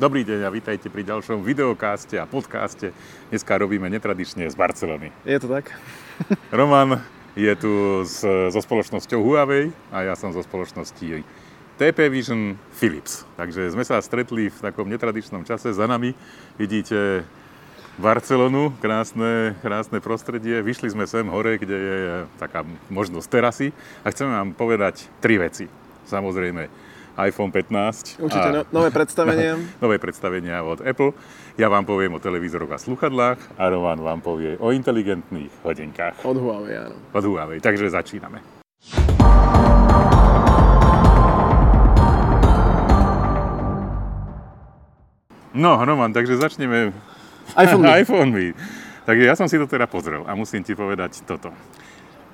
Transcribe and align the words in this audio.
Dobrý 0.00 0.24
deň 0.24 0.48
a 0.48 0.50
vítajte 0.50 0.88
pri 0.88 1.04
ďalšom 1.04 1.44
videokáste 1.44 2.16
a 2.16 2.24
podcaste. 2.24 2.96
Dneska 3.28 3.52
robíme 3.60 3.84
netradične 3.92 4.48
z 4.48 4.56
Barcelony. 4.56 5.12
Je 5.28 5.36
to 5.36 5.44
tak? 5.44 5.76
Roman 6.56 7.04
je 7.36 7.52
tu 7.60 8.00
s, 8.08 8.24
so 8.24 8.60
spoločnosťou 8.64 9.20
Huawei 9.20 9.68
a 9.92 10.08
ja 10.08 10.16
som 10.16 10.32
zo 10.32 10.40
spoločnosti 10.40 11.20
TP 11.76 12.08
Vision 12.08 12.56
Philips. 12.80 13.28
Takže 13.36 13.76
sme 13.76 13.84
sa 13.84 14.00
stretli 14.00 14.48
v 14.48 14.58
takom 14.64 14.88
netradičnom 14.88 15.44
čase. 15.44 15.76
Za 15.76 15.84
nami 15.84 16.16
vidíte 16.56 17.28
Barcelonu, 18.00 18.72
krásne, 18.80 19.52
krásne 19.60 20.00
prostredie. 20.00 20.64
Vyšli 20.64 20.96
sme 20.96 21.04
sem 21.04 21.28
hore, 21.28 21.60
kde 21.60 21.76
je 21.76 22.00
taká 22.40 22.64
možnosť 22.88 23.28
terasy 23.28 23.68
a 24.00 24.08
chceme 24.08 24.32
vám 24.32 24.56
povedať 24.56 25.12
tri 25.20 25.36
veci. 25.36 25.68
Samozrejme, 26.08 26.88
iPhone 27.28 27.52
15. 27.52 28.16
Určite 28.22 28.48
a, 28.48 28.52
no, 28.52 28.60
nové 28.72 28.88
predstavenia. 28.88 29.60
nové 29.84 30.00
predstavenia 30.00 30.64
od 30.64 30.80
Apple. 30.80 31.12
Ja 31.60 31.68
vám 31.68 31.84
poviem 31.84 32.16
o 32.16 32.20
televízoroch 32.22 32.72
a 32.72 32.78
sluchadlách 32.80 33.60
a 33.60 33.68
Roman 33.68 34.00
vám 34.00 34.24
povie 34.24 34.56
o 34.56 34.72
inteligentných 34.72 35.52
hodinkách. 35.60 36.24
Od 36.24 36.36
Huawei, 36.40 36.88
áno. 36.88 36.96
Od 37.12 37.24
Huawei, 37.24 37.60
takže 37.60 37.92
začíname. 37.92 38.40
No, 45.50 45.82
Roman, 45.82 46.14
takže 46.14 46.38
začneme 46.38 46.94
iPhone. 47.58 47.84
iPhone. 48.00 48.32
Takže 49.04 49.24
ja 49.26 49.34
som 49.34 49.50
si 49.50 49.58
to 49.58 49.66
teda 49.66 49.90
pozrel 49.90 50.22
a 50.24 50.32
musím 50.38 50.62
ti 50.62 50.78
povedať 50.78 51.26
toto. 51.26 51.50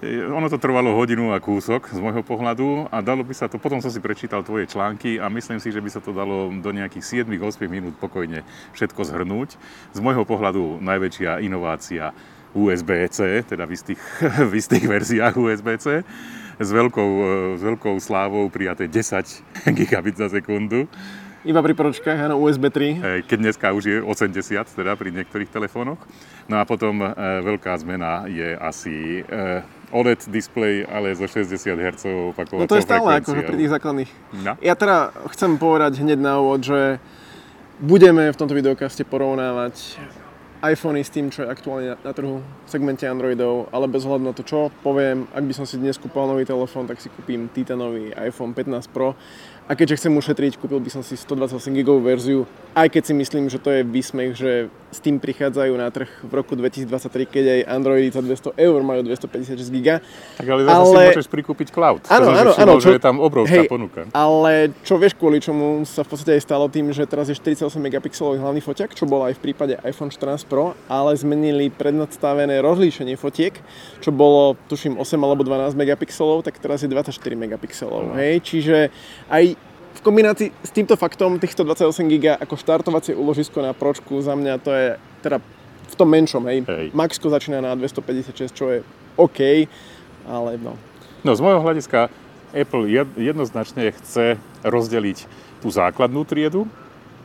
E, 0.05 0.29
ono 0.29 0.45
to 0.53 0.61
trvalo 0.61 0.93
hodinu 0.93 1.33
a 1.33 1.41
kúsok 1.41 1.89
z 1.89 1.97
môjho 1.97 2.21
pohľadu 2.21 2.93
a 2.93 3.01
dalo 3.01 3.25
by 3.25 3.33
sa 3.33 3.49
to, 3.49 3.57
potom 3.57 3.81
som 3.81 3.89
si 3.89 3.97
prečítal 3.97 4.45
tvoje 4.45 4.69
články 4.69 5.17
a 5.17 5.33
myslím 5.33 5.57
si, 5.57 5.73
že 5.73 5.81
by 5.81 5.89
sa 5.89 6.05
to 6.05 6.13
dalo 6.13 6.53
do 6.53 6.69
nejakých 6.69 7.25
7-8 7.25 7.65
minút 7.65 7.97
pokojne 7.97 8.45
všetko 8.77 9.01
zhrnúť. 9.09 9.57
Z 9.97 9.99
môjho 10.05 10.29
pohľadu 10.29 10.85
najväčšia 10.85 11.41
inovácia 11.41 12.13
USB-C, 12.53 13.49
teda 13.49 13.65
v 13.65 13.73
istých, 13.73 14.01
v 14.51 14.53
istých 14.61 14.85
verziách 14.85 15.33
USB-C, 15.33 16.05
s 16.61 16.69
veľkou, 16.69 17.11
e, 17.17 17.33
s 17.57 17.63
veľkou 17.65 17.97
slávou 17.97 18.53
prijaté 18.53 18.93
10 18.93 19.01
gigabit 19.81 20.21
za 20.21 20.29
sekundu. 20.29 20.85
Iba 21.47 21.63
pri 21.65 21.73
poručkách, 21.73 22.27
áno, 22.27 22.43
USB 22.43 22.69
3. 22.69 23.23
Keď 23.31 23.39
dneska 23.39 23.71
už 23.71 23.85
je 23.87 23.97
80, 24.03 24.67
teda 24.67 24.99
pri 24.99 25.15
niektorých 25.15 25.47
telefónoch. 25.47 26.03
No 26.51 26.59
a 26.59 26.67
potom 26.67 27.07
veľká 27.23 27.71
zmena 27.79 28.27
je 28.27 28.51
asi 28.59 29.23
OLED 29.95 30.27
display, 30.31 30.83
ale 30.83 31.15
zo 31.15 31.31
60 31.31 31.57
Hz 31.63 32.03
opakovacou 32.35 32.67
No 32.67 32.71
to 32.71 32.79
je 32.79 32.87
stále 32.87 33.09
akože 33.23 33.43
pri 33.47 33.57
tých 33.57 33.71
základných. 33.71 34.11
No. 34.43 34.53
Ja 34.59 34.75
teda 34.75 35.15
chcem 35.31 35.59
povedať 35.61 36.03
hneď 36.03 36.19
na 36.19 36.43
úvod, 36.43 36.67
že 36.67 36.99
budeme 37.79 38.27
v 38.33 38.37
tomto 38.37 38.57
videokaste 38.57 39.07
porovnávať 39.07 40.01
iPhony 40.65 41.05
s 41.05 41.13
tým, 41.13 41.29
čo 41.29 41.45
je 41.45 41.53
aktuálne 41.53 41.95
na, 41.95 41.97
na 42.01 42.13
trhu 42.17 42.41
v 42.41 42.69
segmente 42.69 43.05
Androidov, 43.05 43.69
ale 43.71 43.87
bez 43.87 44.03
hľadu 44.03 44.25
na 44.25 44.33
to, 44.33 44.43
čo 44.43 44.73
poviem, 44.81 45.29
ak 45.37 45.45
by 45.45 45.55
som 45.55 45.69
si 45.69 45.77
dnes 45.77 46.01
kúpal 46.01 46.27
nový 46.27 46.49
telefón, 46.49 46.89
tak 46.89 46.99
si 46.99 47.13
kúpim 47.13 47.47
titanový 47.53 48.17
iPhone 48.17 48.57
15 48.57 48.89
Pro 48.91 49.13
a 49.69 49.73
keďže 49.75 50.07
chcem 50.07 50.13
ušetriť, 50.17 50.57
kúpil 50.57 50.81
by 50.81 50.91
som 50.91 51.03
si 51.05 51.19
128 51.19 51.61
GB 51.61 51.91
verziu, 52.01 52.49
aj 52.73 52.89
keď 52.89 53.03
si 53.05 53.15
myslím, 53.15 53.45
že 53.53 53.61
to 53.61 53.69
je 53.71 53.81
výsmech, 53.85 54.33
že 54.33 54.73
s 54.97 55.05
tým 55.05 55.21
prichádzajú 55.21 55.77
na 55.77 55.93
trh 55.93 56.09
v 56.25 56.33
roku 56.33 56.57
2023, 56.57 57.29
keď 57.29 57.45
aj 57.45 57.61
Androidy 57.69 58.09
za 58.09 58.25
200 58.25 58.57
eur 58.57 58.81
majú 58.81 59.05
256 59.05 59.61
GB. 59.69 60.01
Tak 60.41 60.47
ale 60.49 60.61
zase 60.65 60.73
ale... 60.73 60.89
si 60.89 61.07
môžeš 61.13 61.29
prikúpiť 61.29 61.69
cloud. 61.69 62.01
Áno, 62.09 62.33
áno, 62.33 62.57
áno. 62.57 62.73
Čo... 62.81 62.97
Že 62.97 62.97
je 62.97 63.05
tam 63.05 63.21
obrovská 63.21 63.61
hej, 63.61 63.69
ponuka. 63.69 64.09
Ale 64.17 64.73
čo 64.81 64.97
vieš 64.97 65.13
kvôli 65.21 65.45
čomu 65.45 65.85
sa 65.85 66.01
v 66.01 66.09
podstate 66.09 66.41
aj 66.41 66.43
stalo 66.49 66.65
tým, 66.73 66.89
že 66.97 67.05
teraz 67.05 67.29
je 67.29 67.37
48 67.37 67.69
megapixelový 67.77 68.41
hlavný 68.41 68.65
foťak, 68.65 68.97
čo 68.97 69.05
bol 69.05 69.29
aj 69.29 69.37
v 69.37 69.41
prípade 69.53 69.77
iPhone 69.85 70.09
14 70.09 70.49
Pro, 70.49 70.73
ale 70.89 71.13
zmenili 71.13 71.69
prednastavené 71.69 72.65
rozlíšenie 72.65 73.21
fotiek, 73.21 73.53
čo 74.01 74.09
bolo 74.15 74.57
tuším 74.73 74.97
8 74.97 75.21
alebo 75.21 75.45
12 75.45 75.77
megapixelov, 75.77 76.41
tak 76.41 76.57
teraz 76.57 76.81
je 76.81 76.89
24 76.89 77.13
megapixelov. 77.37 78.01
No. 78.09 78.13
Hej, 78.17 78.41
čiže 78.47 78.89
aj 79.29 79.66
v 79.97 80.01
kombinácii 80.05 80.49
s 80.53 80.71
týmto 80.71 80.95
faktom 80.95 81.41
tých 81.41 81.57
128 81.57 82.13
GB 82.13 82.37
ako 82.37 82.55
štartovacie 82.61 83.17
úložisko 83.17 83.65
na 83.65 83.73
pročku 83.73 84.21
za 84.21 84.37
mňa 84.37 84.55
to 84.61 84.71
je 84.71 84.87
teda 85.25 85.41
v 85.87 85.95
tom 85.95 86.09
menšom, 86.13 86.43
hej. 86.51 86.67
hej. 86.67 86.89
Maxko 86.93 87.33
začína 87.33 87.63
na 87.63 87.73
256, 87.73 88.53
čo 88.53 88.69
je 88.69 88.79
OK, 89.17 89.71
ale 90.29 90.61
no. 90.61 90.77
No 91.25 91.31
z 91.33 91.41
môjho 91.41 91.63
hľadiska 91.63 92.13
Apple 92.53 92.87
jednoznačne 93.17 93.91
chce 93.95 94.37
rozdeliť 94.67 95.19
tú 95.65 95.69
základnú 95.73 96.23
triedu 96.29 96.69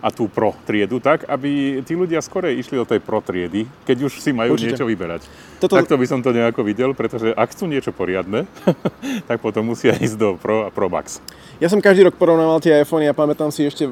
a 0.02 0.10
tú 0.10 0.26
pro 0.26 0.58
triedu 0.66 0.98
tak, 0.98 1.30
aby 1.30 1.80
tí 1.86 1.94
ľudia 1.94 2.20
skorej 2.20 2.58
išli 2.58 2.76
do 2.82 2.86
tej 2.90 3.00
pro 3.00 3.22
triedy, 3.22 3.70
keď 3.86 4.10
už 4.10 4.18
si 4.18 4.34
majú 4.34 4.58
Určite. 4.58 4.74
niečo 4.74 4.86
vyberať. 4.90 5.22
Toto... 5.62 5.78
Takto 5.78 5.96
by 5.96 6.06
som 6.10 6.20
to 6.26 6.34
nejako 6.34 6.66
videl, 6.66 6.98
pretože 6.98 7.30
ak 7.38 7.54
chcú 7.54 7.70
niečo 7.70 7.94
poriadne, 7.94 8.50
tak 9.30 9.38
potom 9.40 9.70
musia 9.70 9.94
ísť 9.94 10.18
do 10.18 10.30
Pro 10.42 10.66
a 10.66 10.70
Pro 10.74 10.90
Max. 10.90 11.22
Ja 11.62 11.70
som 11.70 11.78
každý 11.78 12.10
rok 12.10 12.18
porovnával 12.18 12.58
tie 12.58 12.82
iPhony 12.82 13.06
a 13.06 13.14
pamätám 13.14 13.54
si 13.54 13.70
ešte, 13.70 13.86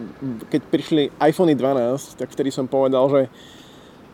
keď 0.50 0.62
prišli 0.74 1.04
iPhony 1.22 1.54
12, 1.54 2.18
tak 2.18 2.34
vtedy 2.34 2.50
som 2.50 2.66
povedal, 2.66 3.06
že 3.14 3.22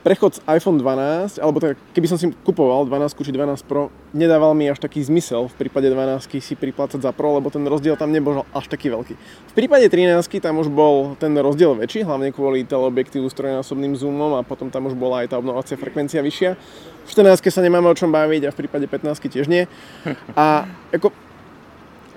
prechod 0.05 0.37
z 0.37 0.39
iPhone 0.45 0.77
12, 0.77 1.41
alebo 1.41 1.57
tak, 1.57 1.81
keby 1.97 2.05
som 2.05 2.21
si 2.21 2.29
kupoval 2.45 2.85
12 2.85 3.25
či 3.25 3.33
12 3.33 3.65
Pro, 3.65 3.89
nedával 4.13 4.53
mi 4.53 4.69
až 4.69 4.77
taký 4.77 5.01
zmysel 5.01 5.49
v 5.49 5.65
prípade 5.65 5.89
12 5.89 6.29
si 6.37 6.53
priplácať 6.53 7.01
za 7.01 7.09
Pro, 7.09 7.33
lebo 7.33 7.49
ten 7.49 7.65
rozdiel 7.65 7.97
tam 7.97 8.13
nebol 8.13 8.45
až 8.53 8.69
taký 8.69 8.93
veľký. 8.93 9.17
V 9.49 9.53
prípade 9.57 9.89
13 9.89 10.21
tam 10.37 10.61
už 10.61 10.69
bol 10.69 11.17
ten 11.17 11.33
rozdiel 11.33 11.73
väčší, 11.73 12.05
hlavne 12.05 12.29
kvôli 12.29 12.61
teleobjektívu 12.69 13.25
s 13.25 13.33
trojnásobným 13.33 13.97
zoomom 13.97 14.37
a 14.37 14.45
potom 14.45 14.69
tam 14.69 14.85
už 14.85 14.93
bola 14.93 15.25
aj 15.25 15.33
tá 15.33 15.41
obnovacia 15.41 15.73
frekvencia 15.73 16.21
vyššia. 16.21 16.53
V 17.05 17.09
14 17.09 17.41
sa 17.49 17.65
nemáme 17.65 17.89
o 17.89 17.97
čom 17.97 18.13
baviť 18.13 18.45
a 18.45 18.53
v 18.53 18.59
prípade 18.61 18.85
15 18.85 19.09
tiež 19.25 19.49
nie. 19.49 19.65
A 20.37 20.69
ako 20.93 21.24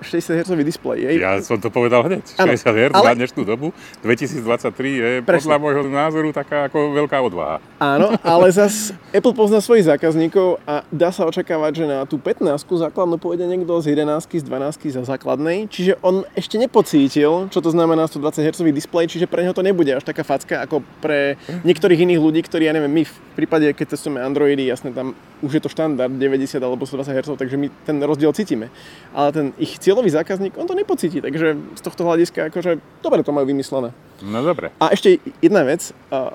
60 0.01 0.45
Hz 0.45 0.51
displej. 0.63 0.97
Jej. 1.05 1.15
Ja 1.21 1.39
som 1.43 1.59
to 1.59 1.69
povedal 1.71 2.05
hneď. 2.07 2.23
60 2.35 2.59
Hz 2.59 2.93
ale... 2.95 3.07
na 3.11 3.15
dnešnú 3.25 3.43
dobu 3.43 3.75
2023 4.03 4.41
je 4.75 5.09
Presne. 5.23 5.51
podľa 5.51 5.57
môjho 5.59 5.81
názoru 5.87 6.29
taká 6.31 6.67
ako 6.71 6.95
veľká 6.95 7.17
odvaha. 7.19 7.57
Áno, 7.79 8.15
ale 8.23 8.51
zas 8.51 8.91
Apple 9.11 9.35
pozná 9.35 9.59
svojich 9.59 9.87
zákazníkov 9.87 10.59
a 10.67 10.83
dá 10.91 11.11
sa 11.11 11.27
očakávať, 11.27 11.83
že 11.83 11.85
na 11.87 12.03
tú 12.07 12.19
15 12.19 12.45
základnú 12.67 13.19
pôjde 13.19 13.47
niekto 13.47 13.79
z 13.83 13.95
11 13.97 14.27
z 14.29 14.43
12 14.45 14.99
za 14.99 15.03
základnej, 15.03 15.67
čiže 15.67 15.99
on 16.05 16.23
ešte 16.35 16.55
nepocítil, 16.55 17.51
čo 17.51 17.59
to 17.59 17.69
znamená 17.71 18.07
120 18.07 18.45
Hz 18.45 18.59
displej, 18.71 19.11
čiže 19.11 19.27
pre 19.27 19.43
neho 19.43 19.55
to 19.55 19.65
nebude 19.65 19.89
až 19.89 20.03
taká 20.05 20.23
facka 20.23 20.63
ako 20.63 20.85
pre 21.03 21.35
niektorých 21.65 22.05
iných 22.05 22.19
ľudí, 22.21 22.41
ktorí, 22.45 22.69
ja 22.69 22.73
neviem, 22.75 22.91
my 22.91 23.03
v 23.03 23.15
prípade, 23.35 23.67
keď 23.73 23.95
testujeme 23.95 24.19
Androidy, 24.21 24.67
jasne 24.67 24.91
tam 24.91 25.15
už 25.39 25.59
je 25.59 25.61
to 25.63 25.69
štandard 25.71 26.11
90 26.11 26.59
alebo 26.59 26.83
120 26.83 27.15
Hz, 27.15 27.29
takže 27.39 27.55
my 27.55 27.67
ten 27.87 27.97
rozdiel 28.03 28.35
cítime. 28.35 28.67
Ale 29.15 29.31
ten 29.31 29.45
ich 29.55 29.79
cieľový 29.89 30.13
zákazník, 30.13 30.53
on 30.53 30.69
to 30.69 30.77
nepocíti, 30.77 31.17
takže 31.17 31.57
z 31.57 31.81
tohto 31.81 32.05
hľadiska 32.05 32.53
akože 32.53 32.77
dobre 33.01 33.25
to 33.25 33.33
majú 33.33 33.49
vymyslené. 33.49 33.89
No 34.21 34.45
dobre. 34.45 34.69
A 34.77 34.93
ešte 34.93 35.17
jedna 35.41 35.65
vec, 35.65 35.89
uh, 36.13 36.29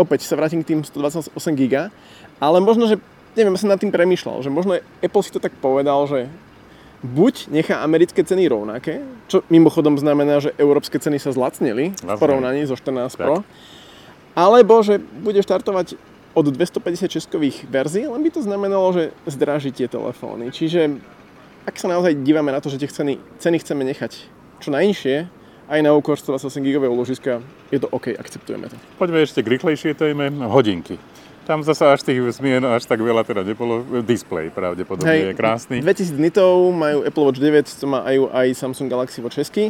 opäť 0.00 0.24
sa 0.24 0.40
vrátim 0.40 0.64
k 0.64 0.72
tým 0.72 0.80
128 0.80 1.36
GB, 1.36 1.92
ale 2.40 2.56
možno, 2.64 2.88
že 2.88 2.96
neviem, 3.36 3.60
som 3.60 3.68
nad 3.68 3.76
tým 3.76 3.92
premýšľal, 3.92 4.40
že 4.40 4.48
možno 4.48 4.80
Apple 5.04 5.20
si 5.20 5.36
to 5.36 5.36
tak 5.36 5.52
povedal, 5.60 6.08
že 6.08 6.32
buď 7.04 7.52
nechá 7.52 7.84
americké 7.84 8.24
ceny 8.24 8.48
rovnaké, 8.48 9.04
čo 9.28 9.44
mimochodom 9.52 10.00
znamená, 10.00 10.40
že 10.40 10.56
európske 10.56 10.96
ceny 10.96 11.20
sa 11.20 11.36
zlacnili 11.36 11.92
v 11.92 12.16
porovnaní 12.16 12.64
so 12.64 12.72
14 12.72 13.20
Pro, 13.20 13.44
alebo 14.32 14.80
že 14.80 14.96
bude 14.96 15.44
štartovať 15.44 16.00
od 16.34 16.46
256 16.50 17.68
verzií, 17.68 18.08
len 18.08 18.24
by 18.24 18.30
to 18.32 18.40
znamenalo, 18.40 18.90
že 18.90 19.12
zdraží 19.28 19.70
tie 19.70 19.86
telefóny. 19.86 20.50
Čiže 20.50 20.98
ak 21.64 21.74
sa 21.80 21.88
naozaj 21.88 22.20
dívame 22.20 22.52
na 22.52 22.60
to, 22.60 22.68
že 22.68 22.80
tie 22.80 22.88
ceny, 22.88 23.14
ceny 23.40 23.56
chceme 23.64 23.82
nechať 23.88 24.12
čo 24.60 24.68
najnižšie, 24.68 25.16
aj 25.64 25.80
na 25.80 25.96
úkor 25.96 26.20
128 26.20 26.60
GB 26.60 26.84
úložiska, 26.92 27.40
je 27.72 27.78
to 27.80 27.88
OK, 27.88 28.12
akceptujeme 28.12 28.68
to. 28.68 28.76
Poďme 29.00 29.24
ešte 29.24 29.40
k 29.40 29.48
rýchlejšie 29.56 29.96
téme, 29.96 30.28
hodinky. 30.44 31.00
Tam 31.44 31.60
zase 31.60 31.84
až 31.84 32.00
tých 32.00 32.24
zmien 32.40 32.64
až 32.64 32.88
tak 32.88 33.04
veľa 33.04 33.20
teda 33.20 33.44
nebolo. 33.44 33.84
Display 34.00 34.48
pravdepodobne 34.48 35.12
Hej, 35.12 35.20
je 35.28 35.36
krásny. 35.36 35.76
2000 35.84 36.16
nitov 36.16 36.72
majú 36.72 37.04
Apple 37.04 37.24
Watch 37.28 37.36
9, 37.36 37.68
to 37.68 37.84
majú 37.84 38.32
aj 38.32 38.46
Samsung 38.56 38.88
Galaxy 38.88 39.20
Watch 39.20 39.36
6. 39.36 39.68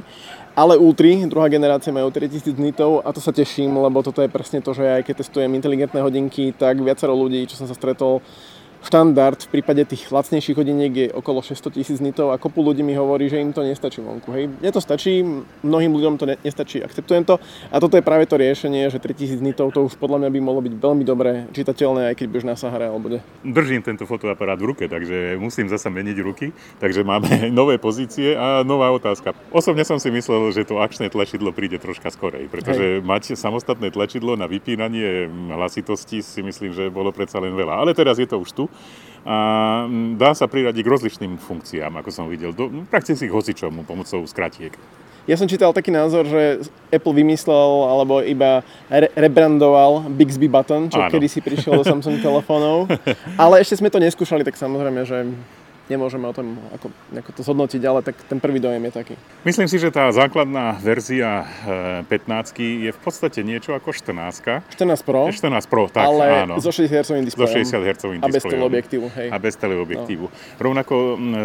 Ale 0.54 0.78
Ultra, 0.78 1.26
druhá 1.26 1.50
generácia, 1.50 1.90
majú 1.90 2.14
3000 2.14 2.54
nitov 2.62 3.02
a 3.02 3.10
to 3.10 3.18
sa 3.18 3.34
teším, 3.34 3.74
lebo 3.74 4.06
toto 4.06 4.22
je 4.22 4.30
presne 4.30 4.62
to, 4.62 4.70
že 4.70 4.86
aj 4.86 5.02
keď 5.02 5.26
testujem 5.26 5.50
inteligentné 5.50 5.98
hodinky, 5.98 6.54
tak 6.54 6.78
viacero 6.78 7.10
ľudí, 7.10 7.42
čo 7.50 7.58
som 7.58 7.66
sa 7.66 7.74
stretol, 7.74 8.22
štandard 8.84 9.40
v 9.40 9.52
prípade 9.58 9.82
tých 9.88 10.12
lacnejších 10.12 10.56
hodiniek 10.56 10.92
je 10.92 11.06
okolo 11.10 11.40
600 11.40 11.74
tisíc 11.74 11.98
nitov 12.04 12.30
a 12.30 12.38
kopu 12.38 12.60
ľudí 12.60 12.84
mi 12.84 12.92
hovorí, 12.92 13.32
že 13.32 13.40
im 13.40 13.50
to 13.50 13.64
nestačí 13.64 14.04
vonku. 14.04 14.28
Hej. 14.30 14.52
Mne 14.60 14.70
to 14.70 14.80
stačí, 14.84 15.24
mnohým 15.64 15.92
ľuďom 15.96 16.14
to 16.20 16.24
ne, 16.28 16.36
nestačí, 16.44 16.84
akceptujem 16.84 17.24
to 17.24 17.40
a 17.72 17.76
toto 17.80 17.96
je 17.96 18.04
práve 18.04 18.28
to 18.28 18.36
riešenie, 18.36 18.92
že 18.92 19.00
3000 19.00 19.40
nitov 19.40 19.72
to 19.72 19.88
už 19.88 19.96
podľa 19.96 20.24
mňa 20.24 20.30
by 20.30 20.40
mohlo 20.44 20.60
byť 20.60 20.74
veľmi 20.76 21.04
dobre 21.08 21.48
čitateľné, 21.56 22.12
aj 22.12 22.14
keď 22.20 22.26
budeš 22.28 22.46
na 22.46 22.54
Sahare 22.60 22.92
alebo 22.92 23.08
kde. 23.08 23.18
Držím 23.42 23.80
tento 23.80 24.04
fotoaparát 24.04 24.60
v 24.60 24.76
ruke, 24.76 24.84
takže 24.84 25.40
musím 25.40 25.72
zasa 25.72 25.88
meniť 25.88 26.16
ruky, 26.20 26.52
takže 26.78 27.00
máme 27.02 27.48
nové 27.58 27.80
pozície 27.80 28.36
a 28.36 28.60
nová 28.62 28.92
otázka. 28.92 29.32
Osobne 29.48 29.88
som 29.88 29.96
si 29.96 30.12
myslel, 30.12 30.52
že 30.52 30.68
to 30.68 30.78
akčné 30.78 31.08
tlačidlo 31.08 31.56
príde 31.56 31.80
troška 31.80 32.12
skorej, 32.12 32.52
pretože 32.52 33.00
Hej. 33.00 33.06
mať 33.06 33.22
samostatné 33.34 33.88
tlačidlo 33.88 34.36
na 34.36 34.44
vypínanie 34.44 35.26
hlasitosti 35.54 36.20
si 36.20 36.40
myslím, 36.44 36.76
že 36.76 36.92
bolo 36.92 37.14
predsa 37.14 37.40
len 37.40 37.56
veľa. 37.56 37.80
Ale 37.80 37.96
teraz 37.96 38.20
je 38.20 38.28
to 38.28 38.36
už 38.36 38.50
tu 38.52 38.64
a 39.24 39.36
dá 40.20 40.36
sa 40.36 40.44
priradiť 40.44 40.84
k 40.84 40.92
rozličným 40.92 41.40
funkciám, 41.40 41.96
ako 41.96 42.10
som 42.12 42.28
videl, 42.28 42.52
do 42.52 42.68
prakticky 42.92 43.24
hocičomu 43.24 43.88
pomocou 43.88 44.20
skratiek. 44.28 44.76
Ja 45.24 45.40
som 45.40 45.48
čítal 45.48 45.72
taký 45.72 45.88
názor, 45.88 46.28
že 46.28 46.68
Apple 46.92 47.16
vymyslel 47.16 47.88
alebo 47.88 48.20
iba 48.20 48.60
re- 48.92 49.08
rebrandoval 49.16 50.12
Bixby 50.12 50.52
Button, 50.52 50.92
čo 50.92 51.00
kedysi 51.08 51.40
prišiel 51.40 51.80
do 51.80 51.84
Samsung 51.88 52.20
telefónov. 52.20 52.92
Ale 53.40 53.64
ešte 53.64 53.80
sme 53.80 53.88
to 53.88 53.96
neskúšali, 53.96 54.44
tak 54.44 54.60
samozrejme, 54.60 55.08
že 55.08 55.32
nemôžeme 55.86 56.24
o 56.24 56.34
tom 56.34 56.56
ako, 56.72 56.88
ako 57.12 57.30
to 57.36 57.40
zhodnotiť, 57.44 57.82
ale 57.84 58.00
tak 58.00 58.16
ten 58.24 58.40
prvý 58.40 58.58
dojem 58.58 58.80
je 58.88 58.92
taký. 58.92 59.14
Myslím 59.44 59.68
si, 59.68 59.76
že 59.76 59.92
tá 59.92 60.08
základná 60.08 60.80
verzia 60.80 61.44
15 62.08 62.08
e, 62.08 62.88
je 62.88 62.90
v 62.92 63.00
podstate 63.00 63.44
niečo 63.44 63.76
ako 63.76 63.92
14. 63.92 64.72
14 64.72 65.04
Pro. 65.04 65.28
14 65.28 65.68
Pro, 65.68 65.84
tak 65.92 66.08
ale 66.08 66.48
áno. 66.48 66.56
so 66.60 66.72
60 66.72 66.88
Hz 66.88 67.10
displejom. 67.28 67.52
So 67.52 67.76
60 67.76 67.84
Hz 67.84 68.00
displejom. 68.00 68.24
A 68.24 68.28
bez 68.32 68.42
teleobjektívu, 68.44 69.06
hej. 69.12 69.28
A 69.28 69.36
bez 69.36 69.54
teleobjektívu. 69.60 70.26
No. 70.28 70.34
Rovnako 70.56 70.94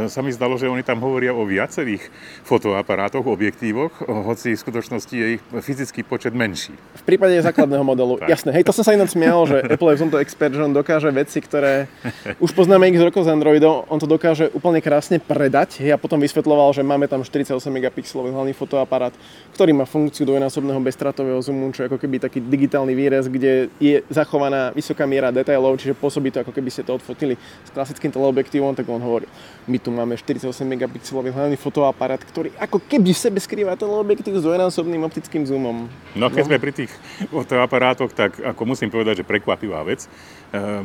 sa 0.07 0.23
mi 0.23 0.31
zdalo, 0.31 0.55
že 0.55 0.71
oni 0.71 0.81
tam 0.87 1.03
hovoria 1.03 1.35
o 1.35 1.43
viacerých 1.43 2.07
fotoaparátoch, 2.47 3.27
objektívoch, 3.27 4.07
hoci 4.07 4.55
v 4.55 4.59
skutočnosti 4.59 5.15
je 5.15 5.27
ich 5.37 5.43
fyzický 5.43 6.07
počet 6.07 6.31
menší. 6.31 6.73
V 6.95 7.03
prípade 7.03 7.35
základného 7.43 7.83
modelu, 7.83 8.23
jasné. 8.31 8.55
Hej, 8.55 8.71
to 8.71 8.71
som 8.71 8.87
sa 8.87 8.95
ináč 8.95 9.19
smial, 9.19 9.43
že 9.45 9.59
Apple 9.75 9.91
je 9.91 9.97
v 9.99 10.03
tomto 10.07 10.17
expert, 10.23 10.53
že 10.55 10.63
on 10.63 10.71
dokáže 10.71 11.11
veci, 11.11 11.43
ktoré 11.43 11.91
už 12.39 12.55
poznáme 12.55 12.87
x 12.87 13.03
rokov 13.03 13.27
z 13.27 13.35
Androidom, 13.35 13.83
on 13.91 13.99
to 13.99 14.07
dokáže 14.07 14.28
dokáže 14.29 14.53
úplne 14.53 14.77
krásne 14.77 15.17
predať. 15.17 15.81
Ja 15.81 15.97
potom 15.97 16.21
vysvetloval, 16.21 16.69
že 16.69 16.85
máme 16.85 17.09
tam 17.09 17.25
48 17.25 17.57
megapixelový 17.65 18.29
hlavný 18.29 18.53
fotoaparát, 18.53 19.09
ktorý 19.57 19.73
má 19.73 19.89
funkciu 19.89 20.21
dvojnásobného 20.29 20.77
bezstratového 20.85 21.41
zoomu, 21.41 21.73
čo 21.73 21.81
je 21.81 21.89
ako 21.89 21.97
keby 21.97 22.21
taký 22.21 22.37
digitálny 22.37 22.93
výrez, 22.93 23.25
kde 23.25 23.73
je 23.81 24.05
zachovaná 24.13 24.69
vysoká 24.77 25.09
miera 25.09 25.33
detailov, 25.33 25.81
čiže 25.81 25.97
pôsobí 25.97 26.29
to 26.29 26.45
ako 26.45 26.53
keby 26.53 26.69
ste 26.69 26.85
to 26.85 26.93
odfotili 27.01 27.41
s 27.41 27.73
klasickým 27.73 28.13
teleobjektívom, 28.13 28.77
tak 28.77 28.85
on 28.85 29.01
hovorí, 29.01 29.25
my 29.65 29.81
tu 29.81 29.89
máme 29.89 30.13
48 30.13 30.45
megapixelový 30.61 31.33
hlavný 31.33 31.57
fotoaparát, 31.57 32.21
ktorý 32.21 32.53
ako 32.61 32.85
keby 32.85 33.17
v 33.17 33.19
sebe 33.33 33.41
skrýva 33.41 33.73
teleobjektív 33.81 34.37
s 34.37 34.45
dvojnásobným 34.45 35.09
optickým 35.09 35.49
zoomom. 35.49 35.89
No 36.13 36.29
keď 36.29 36.45
no. 36.45 36.49
sme 36.53 36.61
pri 36.61 36.85
tých 36.85 36.93
fotoaparátoch, 37.33 38.13
tak 38.13 38.37
ako 38.37 38.61
musím 38.69 38.93
povedať, 38.93 39.25
že 39.25 39.25
prekvapivá 39.25 39.81
vec, 39.81 40.05
e, 40.05 40.09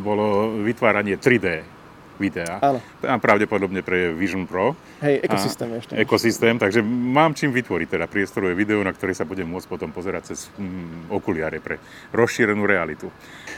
bolo 0.00 0.56
vytváranie 0.64 1.20
3D 1.20 1.84
videa. 2.19 2.59
Áno. 2.63 2.79
A 3.03 3.17
pravdepodobne 3.19 3.83
pre 3.83 4.15
Vision 4.15 4.47
Pro. 4.47 4.79
Hej, 5.03 5.25
ekosystém 5.27 5.71
ešte. 5.79 5.93
Ekosystém, 5.99 6.57
takže 6.57 6.81
mám 6.87 7.35
čím 7.35 7.51
vytvoriť 7.51 7.89
teda 7.99 8.07
priestorové 8.07 8.55
video, 8.55 8.81
na 8.83 8.95
ktoré 8.95 9.13
sa 9.13 9.27
budem 9.27 9.47
môcť 9.47 9.67
potom 9.67 9.91
pozerať 9.91 10.35
cez 10.35 10.51
mm, 10.55 11.11
okuliare 11.11 11.59
pre 11.59 11.83
rozšírenú 12.15 12.63
realitu. 12.65 13.11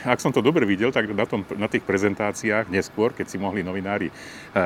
Ak 0.05 0.21
som 0.21 0.33
to 0.33 0.41
dobre 0.41 0.65
videl, 0.65 0.89
tak 0.89 1.09
na, 1.09 1.25
tom, 1.25 1.45
na 1.57 1.69
tých 1.69 1.85
prezentáciách 1.85 2.69
neskôr, 2.69 3.13
keď 3.13 3.25
si 3.29 3.37
mohli 3.37 3.61
novinári 3.61 4.09
e, 4.09 4.13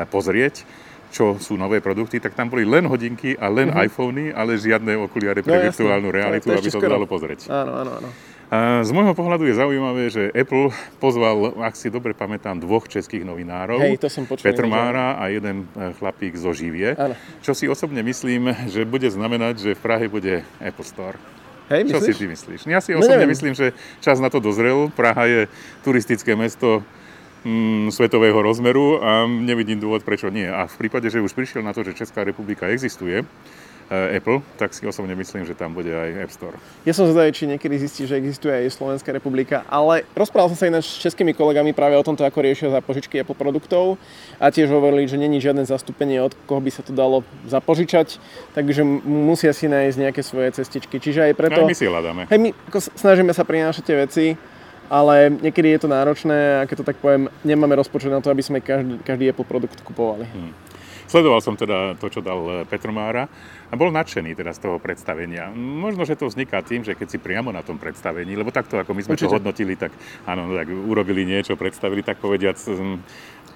pozrieť, 0.07 0.63
čo 1.11 1.35
sú 1.37 1.59
nové 1.59 1.83
produkty, 1.83 2.23
tak 2.23 2.33
tam 2.33 2.47
boli 2.47 2.63
len 2.63 2.87
hodinky 2.87 3.35
a 3.35 3.51
len 3.51 3.67
uh-huh. 3.67 3.83
iPhony, 3.83 4.31
ale 4.31 4.55
žiadne 4.55 4.95
okuliare 4.95 5.43
pre 5.43 5.59
no, 5.59 5.63
virtuálnu 5.67 6.07
realitu, 6.07 6.47
to 6.47 6.55
aby 6.55 6.69
to 6.71 6.79
dalo 6.79 7.03
pozrieť. 7.03 7.51
Áno, 7.51 7.83
áno, 7.83 7.91
áno. 7.99 8.09
A 8.51 8.83
z 8.83 8.91
môjho 8.91 9.15
pohľadu 9.15 9.47
je 9.47 9.55
zaujímavé, 9.55 10.11
že 10.11 10.27
Apple 10.35 10.75
pozval, 10.99 11.55
ak 11.63 11.71
si 11.71 11.87
dobre 11.87 12.11
pamätám, 12.11 12.59
dvoch 12.59 12.83
českých 12.83 13.23
novinárov. 13.23 13.79
Hej, 13.79 14.03
to 14.03 14.11
som 14.11 14.27
počul. 14.27 14.51
Petr 14.51 14.67
Mára 14.67 15.15
a 15.15 15.31
jeden 15.31 15.71
e, 15.71 15.95
chlapík 15.95 16.35
zo 16.35 16.51
Živie. 16.51 16.99
Áno. 16.99 17.15
Čo 17.39 17.55
si 17.55 17.71
osobne 17.71 18.03
myslím, 18.03 18.51
že 18.67 18.83
bude 18.83 19.07
znamenať, 19.07 19.55
že 19.55 19.71
v 19.71 19.79
Prahe 19.79 20.11
bude 20.11 20.43
Apple 20.59 20.83
Store. 20.83 21.15
Hej, 21.71 21.95
Čo 21.95 22.03
si 22.03 22.11
ty 22.11 22.27
myslíš? 22.27 22.67
Ja 22.67 22.83
si 22.83 22.91
no 22.91 22.99
osobne 22.99 23.23
no, 23.23 23.31
myslím, 23.31 23.55
že 23.55 23.71
čas 24.03 24.19
na 24.19 24.27
to 24.27 24.43
dozrel. 24.43 24.91
Praha 24.91 25.23
je 25.31 25.41
turistické 25.87 26.35
mesto 26.35 26.83
mm, 27.47 27.87
svetového 27.95 28.35
rozmeru 28.35 28.99
a 28.99 29.31
nevidím 29.31 29.79
dôvod, 29.79 30.03
prečo 30.03 30.27
nie. 30.27 30.51
A 30.51 30.67
v 30.67 30.75
prípade, 30.75 31.07
že 31.07 31.23
už 31.23 31.31
prišiel 31.31 31.63
na 31.63 31.71
to, 31.71 31.87
že 31.87 31.95
Česká 31.95 32.27
republika 32.27 32.67
existuje, 32.67 33.23
Apple, 33.91 34.39
tak 34.55 34.71
si 34.71 34.87
osobne 34.87 35.11
myslím, 35.19 35.43
že 35.43 35.51
tam 35.51 35.75
bude 35.75 35.91
aj 35.91 36.23
App 36.23 36.31
Store. 36.31 36.55
Ja 36.87 36.95
som 36.95 37.11
zvedavý, 37.11 37.35
či 37.35 37.43
niekedy 37.43 37.75
zistí, 37.75 38.07
že 38.07 38.15
existuje 38.15 38.55
aj 38.55 38.71
Slovenská 38.71 39.11
republika, 39.11 39.67
ale 39.67 40.07
rozprával 40.15 40.47
som 40.55 40.59
sa 40.63 40.71
ináč 40.71 40.95
s 40.95 41.03
českými 41.03 41.35
kolegami 41.35 41.75
práve 41.75 41.99
o 41.99 42.03
tomto, 42.03 42.23
ako 42.23 42.39
riešia 42.39 42.71
za 42.71 42.79
požičky 42.79 43.19
Apple 43.19 43.35
produktov 43.35 43.99
a 44.39 44.47
tiež 44.47 44.71
hovorili, 44.71 45.11
že 45.11 45.19
není 45.19 45.43
žiadne 45.43 45.67
zastúpenie, 45.67 46.23
od 46.23 46.31
koho 46.47 46.63
by 46.63 46.71
sa 46.71 46.87
to 46.87 46.95
dalo 46.95 47.27
zapožičať, 47.51 48.15
takže 48.55 48.87
musia 49.03 49.51
si 49.51 49.67
nájsť 49.67 49.97
nejaké 49.99 50.21
svoje 50.23 50.55
cestičky. 50.55 50.95
Čiže 50.95 51.27
aj 51.27 51.33
preto... 51.35 51.59
Aj 51.59 51.67
my 51.67 51.75
si 51.75 51.83
hľadáme. 51.83 52.31
Hej, 52.31 52.39
my 52.39 52.49
ako 52.71 52.79
snažíme 52.95 53.35
sa 53.35 53.43
prinášať 53.43 53.83
tie 53.83 53.97
veci, 53.99 54.25
ale 54.87 55.35
niekedy 55.35 55.71
je 55.75 55.79
to 55.83 55.91
náročné 55.91 56.63
a 56.63 56.67
keď 56.67 56.83
to 56.83 56.87
tak 56.87 56.99
poviem, 56.99 57.31
nemáme 57.43 57.75
rozpočet 57.75 58.11
na 58.11 58.23
to, 58.23 58.31
aby 58.31 58.43
sme 58.43 58.63
každý, 58.63 58.99
každý 59.03 59.31
Apple 59.31 59.47
produkt 59.47 59.83
kupovali. 59.83 60.27
Hmm. 60.27 60.55
Sledoval 61.11 61.43
som 61.43 61.59
teda 61.59 61.99
to, 61.99 62.07
čo 62.07 62.23
dal 62.23 62.39
eh, 62.47 62.53
Petr 62.63 62.87
Mára 62.95 63.27
a 63.67 63.73
bol 63.75 63.91
nadšený 63.91 64.31
teda 64.31 64.55
z 64.55 64.63
toho 64.63 64.79
predstavenia. 64.79 65.51
Možno, 65.51 66.07
že 66.07 66.15
to 66.15 66.31
vzniká 66.31 66.63
tým, 66.63 66.87
že 66.87 66.95
keď 66.95 67.07
si 67.11 67.19
priamo 67.19 67.51
na 67.51 67.59
tom 67.59 67.75
predstavení, 67.75 68.31
lebo 68.31 68.55
takto 68.55 68.79
ako 68.79 68.95
my 68.95 69.03
sme 69.03 69.19
Určite. 69.19 69.27
to 69.27 69.35
hodnotili, 69.35 69.75
tak 69.75 69.91
áno, 70.23 70.47
tak 70.55 70.71
urobili 70.71 71.27
niečo, 71.27 71.59
predstavili 71.59 71.99
tak 71.99 72.23
povediac 72.23 72.55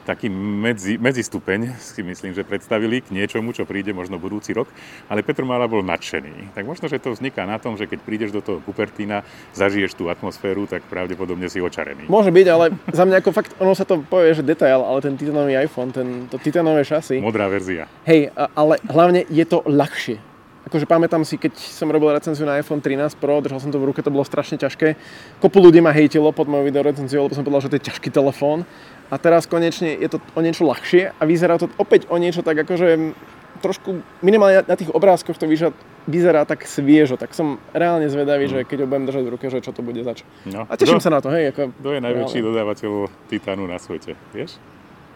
taký 0.05 0.29
medzi, 0.29 1.01
medzistupeň 1.01 1.73
si 1.81 2.05
myslím, 2.05 2.37
že 2.37 2.45
predstavili 2.45 3.01
k 3.01 3.09
niečomu, 3.09 3.51
čo 3.51 3.65
príde 3.65 3.91
možno 3.91 4.21
budúci 4.21 4.53
rok, 4.53 4.69
ale 5.09 5.25
Petr 5.25 5.41
Mála 5.41 5.65
bol 5.65 5.81
nadšený. 5.81 6.53
Tak 6.53 6.63
možno, 6.63 6.85
že 6.85 7.01
to 7.01 7.11
vzniká 7.17 7.49
na 7.49 7.57
tom, 7.57 7.73
že 7.75 7.89
keď 7.89 7.99
prídeš 8.05 8.31
do 8.31 8.45
toho 8.45 8.61
Kupertína, 8.61 9.25
zažiješ 9.57 9.97
tú 9.97 10.07
atmosféru, 10.13 10.69
tak 10.69 10.85
pravdepodobne 10.85 11.49
si 11.49 11.57
očarený. 11.57 12.05
Môže 12.05 12.29
byť, 12.29 12.47
ale 12.53 12.77
za 12.93 13.03
mňa 13.03 13.17
ako 13.25 13.31
fakt, 13.33 13.51
ono 13.57 13.73
sa 13.73 13.83
to 13.83 14.05
povie, 14.05 14.37
že 14.37 14.45
detail, 14.45 14.85
ale 14.85 15.01
ten 15.01 15.17
titanový 15.17 15.57
iPhone, 15.57 15.89
ten, 15.89 16.29
to 16.29 16.37
titanové 16.37 16.85
šasy. 16.85 17.17
Modrá 17.17 17.49
verzia. 17.49 17.89
Hej, 18.05 18.29
ale 18.37 18.77
hlavne 18.85 19.25
je 19.25 19.45
to 19.49 19.65
ľahšie. 19.65 20.34
Akože 20.65 20.89
pamätám 20.89 21.21
si, 21.21 21.37
keď 21.37 21.53
som 21.57 21.85
robil 21.93 22.09
recenziu 22.09 22.43
na 22.49 22.57
iPhone 22.57 22.81
13 22.81 23.21
Pro, 23.21 23.37
držal 23.37 23.61
som 23.61 23.69
to 23.69 23.77
v 23.77 23.93
ruke, 23.93 24.01
to 24.01 24.09
bolo 24.09 24.25
strašne 24.25 24.57
ťažké. 24.57 24.97
Kopu 25.37 25.61
ľudí 25.61 25.77
ma 25.77 25.93
hejtilo 25.93 26.33
pod 26.33 26.49
mojou 26.49 26.65
video 26.65 26.81
recenziou, 26.81 27.29
lebo 27.29 27.37
som 27.37 27.45
povedal, 27.45 27.69
že 27.69 27.71
to 27.71 27.77
je 27.77 27.87
ťažký 27.93 28.09
telefón 28.09 28.65
a 29.13 29.15
teraz 29.21 29.45
konečne 29.45 29.93
je 29.93 30.09
to 30.09 30.17
o 30.33 30.41
niečo 30.41 30.65
ľahšie 30.65 31.13
a 31.13 31.21
vyzerá 31.21 31.61
to 31.61 31.69
opäť 31.77 32.09
o 32.09 32.17
niečo 32.17 32.41
tak 32.41 32.57
akože 32.65 33.13
trošku, 33.61 34.03
minimálne 34.19 34.67
na 34.67 34.75
tých 34.75 34.91
obrázkoch 34.91 35.39
to 35.39 35.47
vyžad, 35.47 35.73
vyzerá 36.05 36.43
tak 36.43 36.67
sviežo, 36.67 37.15
tak 37.15 37.31
som 37.33 37.57
reálne 37.71 38.05
zvedavý, 38.11 38.45
mm. 38.45 38.51
že 38.51 38.59
keď 38.67 38.77
ho 38.83 38.87
budem 38.89 39.05
držať 39.07 39.23
v 39.25 39.31
ruke, 39.31 39.45
že 39.49 39.63
čo 39.63 39.71
to 39.71 39.81
bude 39.81 40.01
zač. 40.03 40.21
No. 40.45 40.67
A 40.67 40.73
teším 40.75 40.99
do, 40.99 41.03
sa 41.03 41.13
na 41.13 41.23
to, 41.23 41.31
hej. 41.31 41.49
Ako, 41.55 41.71
kto 41.73 41.89
je 41.95 42.01
najväčší 42.03 42.39
reálne. 42.41 42.49
dodávateľ 42.51 42.91
titánu 43.31 43.63
na 43.65 43.77
svete, 43.79 44.13
vieš? 44.35 44.59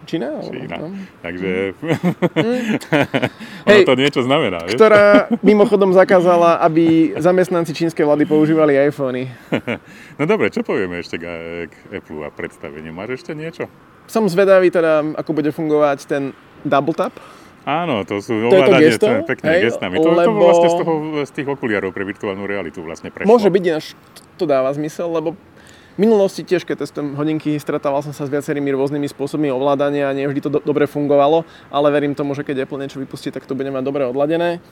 Čína? 0.10 0.42
Čína. 0.42 0.78
No. 0.82 0.90
Takže 1.22 1.50
mm. 1.78 1.86
ono 3.70 3.70
Hej, 3.70 3.82
to 3.86 3.94
niečo 3.94 4.22
znamená. 4.26 4.66
Vieš? 4.66 4.82
Ktorá 4.82 5.30
mimochodom 5.46 5.94
zakázala, 5.94 6.58
aby 6.66 7.14
zamestnanci 7.22 7.78
čínskej 7.78 8.10
vlády 8.10 8.26
používali 8.26 8.74
iPhony. 8.74 9.30
no 10.20 10.24
dobre, 10.26 10.50
čo 10.50 10.66
povieme 10.66 10.98
ešte 11.06 11.22
k, 11.22 11.26
k 11.70 11.74
Apple 12.02 12.26
a 12.26 12.34
predstaveniu? 12.34 12.90
Máš 12.90 13.22
ešte 13.22 13.38
niečo? 13.38 13.70
Som 14.10 14.26
zvedavý 14.26 14.74
teda, 14.74 15.06
ako 15.14 15.30
bude 15.38 15.54
fungovať 15.54 16.10
ten 16.10 16.34
double 16.66 16.98
tap. 16.98 17.14
Áno, 17.70 18.02
to 18.02 18.18
sú 18.18 18.50
ovládanie 18.50 18.98
to 18.98 19.30
pekné 19.30 19.62
hej, 19.62 19.70
gestami. 19.70 20.02
To, 20.02 20.10
lebo... 20.10 20.26
to 20.26 20.42
vlastne 20.42 20.70
z, 20.74 20.78
toho, 20.82 20.94
z 21.22 21.32
tých 21.38 21.48
okuliarov 21.54 21.94
pre 21.94 22.02
virtuálnu 22.02 22.50
realitu 22.50 22.82
vlastne 22.82 23.14
prešlo. 23.14 23.30
Môže 23.30 23.54
byť, 23.54 23.64
ináč 23.70 23.94
to 24.40 24.50
dáva 24.50 24.72
zmysel, 24.74 25.12
lebo 25.12 25.38
v 26.00 26.08
minulosti 26.08 26.48
tiež, 26.48 26.64
keď 26.64 26.88
testujem 26.88 27.12
hodinky, 27.20 27.60
stretával 27.60 28.00
som 28.00 28.16
sa 28.16 28.24
s 28.24 28.32
viacerými 28.32 28.72
rôznymi 28.72 29.12
spôsobmi 29.12 29.52
ovládania 29.52 30.08
a 30.08 30.16
nie 30.16 30.32
vždy 30.32 30.42
to 30.48 30.48
do- 30.48 30.64
dobre 30.64 30.88
fungovalo, 30.88 31.44
ale 31.68 31.92
verím 31.92 32.16
tomu, 32.16 32.32
že 32.40 32.48
keď 32.48 32.64
Apple 32.64 32.80
niečo 32.80 33.04
vypustí, 33.04 33.36
tak 33.36 33.44
to 33.44 33.52
bude 33.52 33.68
mať 33.68 33.84
dobre 33.84 34.08
odladené. 34.08 34.64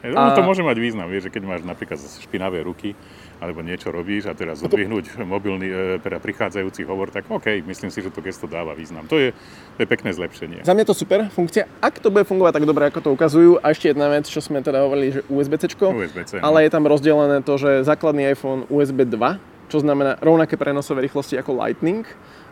No, 0.00 0.16
a... 0.16 0.32
to 0.32 0.40
môže 0.40 0.64
mať 0.64 0.80
význam, 0.80 1.12
vieš, 1.12 1.28
že 1.28 1.36
keď 1.36 1.42
máš 1.44 1.60
napríklad 1.68 2.00
špinavé 2.00 2.64
ruky, 2.64 2.96
alebo 3.36 3.60
niečo 3.60 3.92
robíš 3.92 4.24
a 4.24 4.32
teraz 4.32 4.64
odvihnúť 4.64 5.20
mobilný, 5.28 5.68
e, 5.68 6.00
teda 6.00 6.16
prichádzajúci 6.16 6.88
hovor, 6.88 7.12
tak 7.12 7.28
OK, 7.28 7.60
myslím 7.68 7.92
si, 7.92 8.00
že 8.00 8.08
to 8.08 8.24
gesto 8.24 8.48
dáva 8.48 8.72
význam. 8.72 9.04
To 9.12 9.20
je, 9.20 9.36
to 9.76 9.84
je 9.84 9.88
pekné 9.88 10.16
zlepšenie. 10.16 10.64
Za 10.64 10.72
mňa 10.72 10.88
to 10.88 10.96
super 10.96 11.28
funkcia. 11.28 11.68
Ak 11.84 12.00
to 12.00 12.08
bude 12.08 12.24
fungovať 12.24 12.56
tak 12.56 12.64
dobre, 12.64 12.88
ako 12.88 13.04
to 13.04 13.10
ukazujú, 13.12 13.60
a 13.60 13.76
ešte 13.76 13.92
jedna 13.92 14.08
vec, 14.08 14.24
čo 14.24 14.40
sme 14.40 14.64
teda 14.64 14.88
hovorili, 14.88 15.12
že 15.12 15.20
USB-C, 15.28 15.76
USB-C 15.76 16.40
ale 16.40 16.58
no. 16.60 16.64
je 16.64 16.70
tam 16.72 16.84
rozdelené 16.88 17.44
to, 17.44 17.60
že 17.60 17.84
základný 17.84 18.32
iPhone 18.32 18.64
USB 18.72 19.04
2 19.04 19.59
čo 19.70 19.78
znamená 19.78 20.18
rovnaké 20.18 20.58
prenosové 20.58 21.06
rýchlosti 21.06 21.38
ako 21.38 21.54
Lightning 21.54 22.02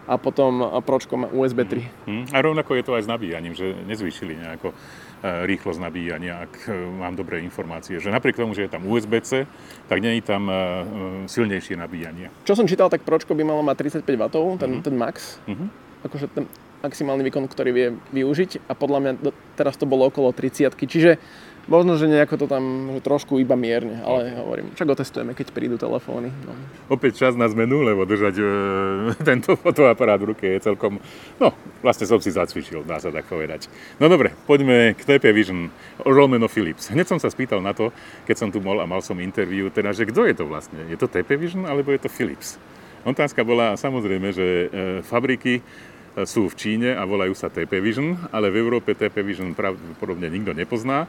a 0.08 0.16
potom 0.16 0.64
Pročko 0.86 1.20
má 1.20 1.26
USB 1.28 1.68
3. 1.68 2.08
Hm. 2.08 2.24
A 2.32 2.38
rovnako 2.40 2.72
je 2.80 2.84
to 2.86 2.96
aj 2.96 3.04
s 3.04 3.08
nabíjaním, 3.10 3.52
že 3.52 3.76
nezvýšili 3.84 4.40
nejako 4.40 4.72
e, 4.72 4.74
rýchlosť 5.44 5.84
nabíjania, 5.84 6.48
ak 6.48 6.52
e, 6.64 6.72
mám 6.72 7.12
dobré 7.12 7.44
informácie. 7.44 8.00
Že 8.00 8.16
napriek 8.16 8.40
tomu, 8.40 8.56
že 8.56 8.64
je 8.64 8.72
tam 8.72 8.88
USB-C, 8.88 9.44
tak 9.84 10.00
je 10.00 10.24
tam 10.24 10.48
e, 10.48 10.56
silnejšie 11.28 11.76
nabíjanie. 11.76 12.32
Čo 12.48 12.56
som 12.56 12.64
čítal, 12.64 12.88
tak 12.88 13.04
Pročko 13.04 13.36
by 13.36 13.44
malo 13.44 13.60
mať 13.60 14.00
35 14.00 14.08
W, 14.08 14.56
ten, 14.56 14.80
mm-hmm. 14.80 14.80
ten 14.80 14.94
max. 14.96 15.36
Mm-hmm. 15.44 15.68
Akože 16.08 16.26
ten 16.32 16.48
maximálny 16.78 17.26
výkon, 17.28 17.44
ktorý 17.50 17.70
vie 17.74 17.88
využiť 18.14 18.70
a 18.70 18.72
podľa 18.72 18.98
mňa 19.02 19.12
teraz 19.58 19.74
to 19.74 19.84
bolo 19.84 20.06
okolo 20.06 20.30
30 20.30 20.78
Čiže 20.78 21.18
Možno, 21.68 22.00
že 22.00 22.08
nejako 22.08 22.40
to 22.40 22.46
tam 22.48 22.64
že 22.96 23.04
trošku 23.04 23.36
iba 23.44 23.52
mierne, 23.52 24.00
ale 24.00 24.32
hovorím, 24.40 24.72
čak 24.72 24.88
otestujeme, 24.88 25.36
keď 25.36 25.52
prídu 25.52 25.76
telefóny. 25.76 26.32
No. 26.48 26.56
Opäť 26.88 27.20
čas 27.20 27.36
na 27.36 27.44
zmenu, 27.44 27.84
lebo 27.84 28.08
držať 28.08 28.34
e, 28.40 28.44
tento 29.28 29.52
fotoaparát 29.52 30.16
v 30.16 30.32
ruke 30.32 30.48
je 30.48 30.64
celkom, 30.64 30.96
no 31.36 31.52
vlastne 31.84 32.08
som 32.08 32.16
si 32.24 32.32
zacvičil, 32.32 32.88
dá 32.88 32.96
sa 32.96 33.12
tak 33.12 33.28
povedať. 33.28 33.68
No 34.00 34.08
dobre, 34.08 34.32
poďme 34.48 34.96
k 34.96 35.04
TP 35.04 35.28
Vision 35.36 35.68
Romano 36.08 36.48
Philips. 36.48 36.88
Hneď 36.88 37.04
som 37.04 37.20
sa 37.20 37.28
spýtal 37.28 37.60
na 37.60 37.76
to, 37.76 37.92
keď 38.24 38.36
som 38.40 38.48
tu 38.48 38.64
bol 38.64 38.80
a 38.80 38.88
mal 38.88 39.04
som 39.04 39.20
interviu, 39.20 39.68
teda, 39.68 39.92
že 39.92 40.08
kto 40.08 40.24
je 40.24 40.34
to 40.40 40.48
vlastne? 40.48 40.88
Je 40.88 40.96
to 40.96 41.04
TP 41.04 41.36
Vision 41.36 41.68
alebo 41.68 41.92
je 41.92 42.00
to 42.00 42.08
Philips? 42.08 42.56
Otázka 43.04 43.44
bola 43.44 43.76
samozrejme, 43.76 44.28
že 44.32 44.46
e, 44.48 44.66
fabriky 45.04 45.60
e, 45.60 45.62
sú 46.24 46.48
v 46.48 46.56
Číne 46.56 46.96
a 46.96 47.04
volajú 47.04 47.36
sa 47.36 47.52
TP 47.52 47.76
Vision, 47.84 48.16
ale 48.32 48.48
v 48.48 48.56
Európe 48.56 48.96
TP 48.96 49.20
Vision 49.20 49.52
pravdepodobne 49.52 50.32
nikto 50.32 50.56
nepozná 50.56 51.04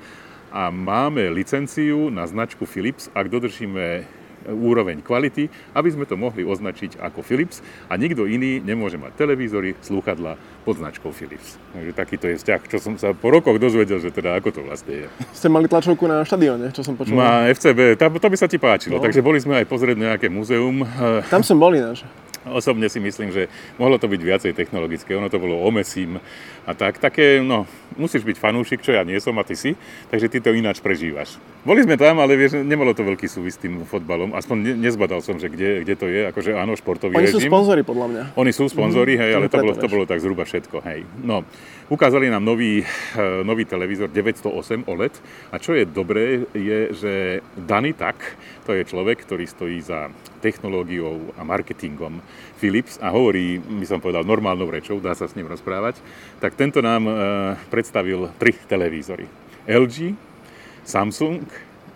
a 0.49 0.73
máme 0.73 1.29
licenciu 1.29 2.09
na 2.09 2.25
značku 2.25 2.65
Philips, 2.65 3.09
ak 3.13 3.29
dodržíme 3.29 4.05
úroveň 4.47 5.03
kvality, 5.03 5.51
aby 5.75 5.89
sme 5.91 6.07
to 6.07 6.15
mohli 6.15 6.47
označiť 6.47 6.99
ako 6.99 7.19
Philips 7.21 7.59
a 7.91 7.99
nikto 7.99 8.23
iný 8.23 8.63
nemôže 8.63 8.95
mať 8.95 9.19
televízory, 9.19 9.75
slúchadla 9.83 10.39
pod 10.63 10.79
značkou 10.79 11.11
Philips. 11.11 11.59
Takže 11.75 11.91
takýto 11.91 12.25
je 12.31 12.35
vzťah, 12.39 12.61
čo 12.71 12.77
som 12.79 12.95
sa 12.95 13.11
po 13.11 13.29
rokoch 13.29 13.59
dozvedel, 13.59 13.99
že 13.99 14.15
teda 14.15 14.39
ako 14.39 14.49
to 14.55 14.61
vlastne 14.63 15.05
je. 15.05 15.07
Ste 15.35 15.51
mali 15.51 15.67
tlačovku 15.67 16.07
na 16.07 16.23
štadióne, 16.23 16.71
čo 16.71 16.81
som 16.87 16.95
počul. 16.95 17.19
Na 17.19 17.51
FCB, 17.51 17.99
to, 17.99 18.05
to 18.15 18.27
by 18.31 18.37
sa 18.39 18.47
ti 18.47 18.57
páčilo, 18.57 18.97
no. 18.97 19.03
takže 19.03 19.19
boli 19.19 19.43
sme 19.43 19.59
aj 19.59 19.65
pozrieť 19.67 19.97
nejaké 19.99 20.27
múzeum. 20.31 20.87
Tam 21.27 21.43
som 21.43 21.59
bol 21.59 21.75
ináč. 21.75 22.07
Osobne 22.47 22.87
si 22.87 23.03
myslím, 23.03 23.35
že 23.35 23.51
mohlo 23.75 23.99
to 23.99 24.07
byť 24.07 24.21
viacej 24.23 24.51
technologické. 24.55 25.11
Ono 25.11 25.27
to 25.27 25.43
bolo 25.43 25.59
omesím 25.59 26.23
a 26.63 26.71
tak. 26.71 26.95
Také, 26.95 27.43
no, 27.43 27.67
musíš 27.99 28.23
byť 28.23 28.39
fanúšik, 28.39 28.79
čo 28.79 28.95
ja 28.95 29.03
nie 29.03 29.19
som 29.19 29.35
a 29.35 29.43
ty 29.43 29.59
si, 29.59 29.75
takže 30.07 30.31
ty 30.31 30.37
to 30.39 30.55
ináč 30.55 30.79
prežívaš. 30.79 31.35
Boli 31.67 31.83
sme 31.83 31.99
tam, 31.99 32.23
ale 32.23 32.39
vieš, 32.39 32.63
nemalo 32.63 32.95
to 32.95 33.03
veľký 33.03 33.27
súvis 33.27 33.59
s 33.59 33.61
tým 33.61 33.83
fotbalom. 33.83 34.31
Aspoň 34.31 34.57
ne, 34.71 34.73
nezbadal 34.87 35.19
som, 35.19 35.35
že 35.35 35.51
kde, 35.51 35.83
kde 35.83 35.95
to 35.99 36.07
je. 36.07 36.31
Akože 36.31 36.55
áno, 36.55 36.79
športový 36.79 37.19
Oni 37.19 37.27
režim. 37.27 37.43
sú 37.43 37.51
sponzori, 37.51 37.83
podľa 37.83 38.07
mňa. 38.07 38.23
Oni 38.39 38.51
sú 38.55 38.71
sponzori, 38.71 39.13
mm, 39.17 39.19
hej, 39.19 39.31
ale 39.35 39.45
to 39.51 39.57
bolo, 39.59 39.73
to 39.75 39.87
bolo 39.91 40.03
tak 40.07 40.23
zhruba 40.23 40.47
všetko, 40.47 40.79
hej. 40.87 41.03
No, 41.19 41.43
ukázali 41.89 42.29
nám 42.29 42.45
nový, 42.45 42.85
uh, 42.85 43.41
nový 43.41 43.65
televízor 43.65 44.13
908 44.13 44.85
OLED 44.85 45.13
a 45.49 45.57
čo 45.57 45.73
je 45.73 45.89
dobré, 45.89 46.45
je, 46.53 46.79
že 46.93 47.13
daný 47.57 47.97
tak, 47.97 48.15
to 48.63 48.77
je 48.77 48.85
človek, 48.85 49.25
ktorý 49.25 49.49
stojí 49.49 49.81
za 49.81 50.13
technológiou 50.39 51.33
a 51.35 51.41
marketingom 51.41 52.21
Philips 52.61 53.01
a 53.01 53.09
hovorí, 53.09 53.57
by 53.59 53.85
som 53.89 53.99
povedal, 53.99 54.23
normálnou 54.23 54.69
rečou, 54.69 55.01
dá 55.01 55.17
sa 55.17 55.25
s 55.25 55.35
ním 55.35 55.49
rozprávať, 55.49 55.99
tak 56.37 56.55
tento 56.55 56.79
nám 56.79 57.09
e, 57.09 57.13
predstavil 57.67 58.31
tri 58.39 58.55
televízory. 58.55 59.27
LG, 59.67 60.15
Samsung, 60.87 61.43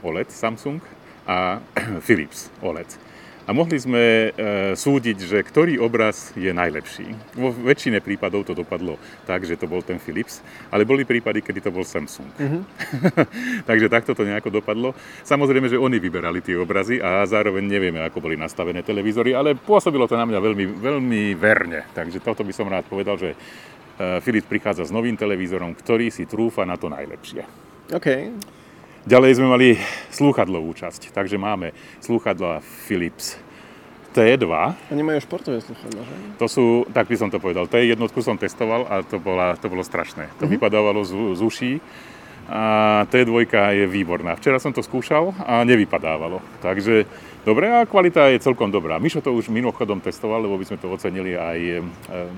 OLED 0.04 0.30
Samsung 0.34 0.82
a 1.24 1.64
Philips 2.06 2.52
OLED 2.60 3.13
a 3.44 3.52
mohli 3.52 3.76
sme 3.76 4.04
e, 4.04 4.30
súdiť, 4.72 5.18
že 5.20 5.40
ktorý 5.44 5.76
obraz 5.84 6.32
je 6.40 6.48
najlepší. 6.56 7.12
Vo 7.36 7.52
väčšine 7.52 8.00
prípadov 8.00 8.48
to 8.48 8.56
dopadlo 8.56 8.96
tak, 9.28 9.44
že 9.44 9.60
to 9.60 9.68
bol 9.68 9.84
ten 9.84 10.00
Philips, 10.00 10.40
ale 10.72 10.88
boli 10.88 11.04
prípady, 11.04 11.44
kedy 11.44 11.60
to 11.60 11.72
bol 11.76 11.84
Samsung. 11.84 12.32
Mm-hmm. 12.40 12.62
Takže 13.70 13.92
takto 13.92 14.16
to 14.16 14.24
nejako 14.24 14.64
dopadlo. 14.64 14.96
Samozrejme, 15.28 15.68
že 15.68 15.76
oni 15.76 16.00
vyberali 16.00 16.40
tie 16.40 16.56
obrazy 16.56 17.04
a 17.04 17.28
zároveň 17.28 17.68
nevieme, 17.68 18.00
ako 18.08 18.24
boli 18.24 18.40
nastavené 18.40 18.80
televízory, 18.80 19.36
ale 19.36 19.60
pôsobilo 19.60 20.08
to 20.08 20.16
na 20.16 20.24
mňa 20.24 20.40
veľmi, 20.40 20.66
veľmi 20.80 21.22
verne. 21.36 21.84
Takže 21.92 22.24
toto 22.24 22.48
by 22.48 22.54
som 22.56 22.72
rád 22.72 22.88
povedal, 22.88 23.20
že 23.20 23.36
e, 23.36 23.38
Philips 24.24 24.48
prichádza 24.48 24.88
s 24.88 24.96
novým 24.96 25.20
televízorom, 25.20 25.76
ktorý 25.76 26.08
si 26.16 26.24
trúfa 26.24 26.64
na 26.64 26.80
to 26.80 26.88
najlepšie. 26.88 27.44
OK. 27.92 28.08
Ďalej 29.04 29.36
sme 29.36 29.52
mali 29.52 29.68
slúchadlovú 30.16 30.72
časť, 30.72 31.12
takže 31.12 31.36
máme 31.36 31.76
slúchadla 32.00 32.64
Philips 32.88 33.36
T2. 34.16 34.48
Oni 34.96 35.04
majú 35.04 35.20
športové 35.20 35.60
slúchadla, 35.60 36.08
že? 36.08 36.16
To 36.40 36.48
sú, 36.48 36.66
tak 36.96 37.12
by 37.12 37.16
som 37.20 37.28
to 37.28 37.36
povedal, 37.36 37.68
T1 37.68 38.00
som 38.00 38.40
testoval 38.40 38.88
a 38.88 39.04
to, 39.04 39.20
bola, 39.20 39.60
to 39.60 39.68
bolo 39.68 39.84
strašné. 39.84 40.32
To 40.40 40.48
uh-huh. 40.48 40.56
vypadávalo 40.56 41.04
z, 41.04 41.36
z 41.36 41.42
uší 41.44 41.74
a 42.48 43.04
T2 43.12 43.44
je 43.76 43.86
výborná. 43.92 44.40
Včera 44.40 44.56
som 44.64 44.72
to 44.72 44.80
skúšal 44.80 45.36
a 45.36 45.68
nevypadávalo. 45.68 46.40
Takže 46.64 47.04
dobre 47.44 47.76
a 47.76 47.84
kvalita 47.84 48.32
je 48.32 48.40
celkom 48.40 48.72
dobrá. 48.72 49.04
Mišo 49.04 49.20
to 49.20 49.36
už 49.36 49.52
mimochodom 49.52 50.00
testoval, 50.00 50.48
lebo 50.48 50.56
by 50.56 50.64
sme 50.64 50.80
to 50.80 50.88
ocenili 50.88 51.36
aj 51.36 51.60
e, 51.60 51.80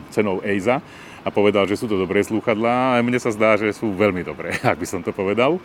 cenou 0.10 0.42
EIZA 0.42 0.82
a 1.22 1.30
povedal, 1.30 1.70
že 1.70 1.78
sú 1.78 1.86
to 1.86 1.94
dobré 1.94 2.26
slúchadlá 2.26 2.98
a 2.98 3.06
mne 3.06 3.22
sa 3.22 3.30
zdá, 3.30 3.54
že 3.54 3.70
sú 3.70 3.94
veľmi 3.94 4.26
dobré, 4.26 4.58
ak 4.66 4.82
by 4.82 4.88
som 4.90 5.06
to 5.06 5.14
povedal. 5.14 5.62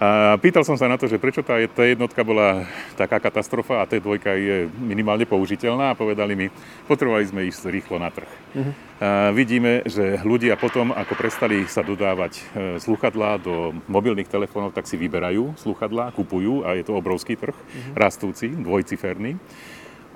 A 0.00 0.40
pýtal 0.40 0.64
som 0.64 0.80
sa 0.80 0.88
na 0.88 0.96
to, 0.96 1.04
že 1.04 1.20
prečo 1.20 1.44
tá 1.44 1.60
T1 1.60 2.00
bola 2.24 2.64
taká 2.96 3.20
katastrofa 3.20 3.84
a 3.84 3.88
T2 3.88 4.16
je 4.24 4.56
minimálne 4.80 5.28
použiteľná 5.28 5.92
a 5.92 5.98
povedali 5.98 6.32
mi, 6.32 6.46
potrebovali 6.88 7.28
sme 7.28 7.44
ísť 7.44 7.68
rýchlo 7.68 8.00
na 8.00 8.08
trh. 8.08 8.24
Uh-huh. 8.56 8.72
A 8.96 9.28
vidíme, 9.36 9.84
že 9.84 10.16
ľudia 10.24 10.56
potom, 10.56 10.96
ako 10.96 11.12
prestali 11.20 11.68
sa 11.68 11.84
dodávať 11.84 12.32
e, 12.32 12.42
sluchadlá 12.80 13.44
do 13.44 13.76
mobilných 13.92 14.32
telefónov, 14.32 14.72
tak 14.72 14.88
si 14.88 14.96
vyberajú 14.96 15.60
sluchadlá, 15.60 16.16
kupujú 16.16 16.64
a 16.64 16.80
je 16.80 16.84
to 16.88 16.96
obrovský 16.96 17.36
trh, 17.36 17.52
uh-huh. 17.52 17.92
rastúci, 17.92 18.48
dvojciferný. 18.56 19.36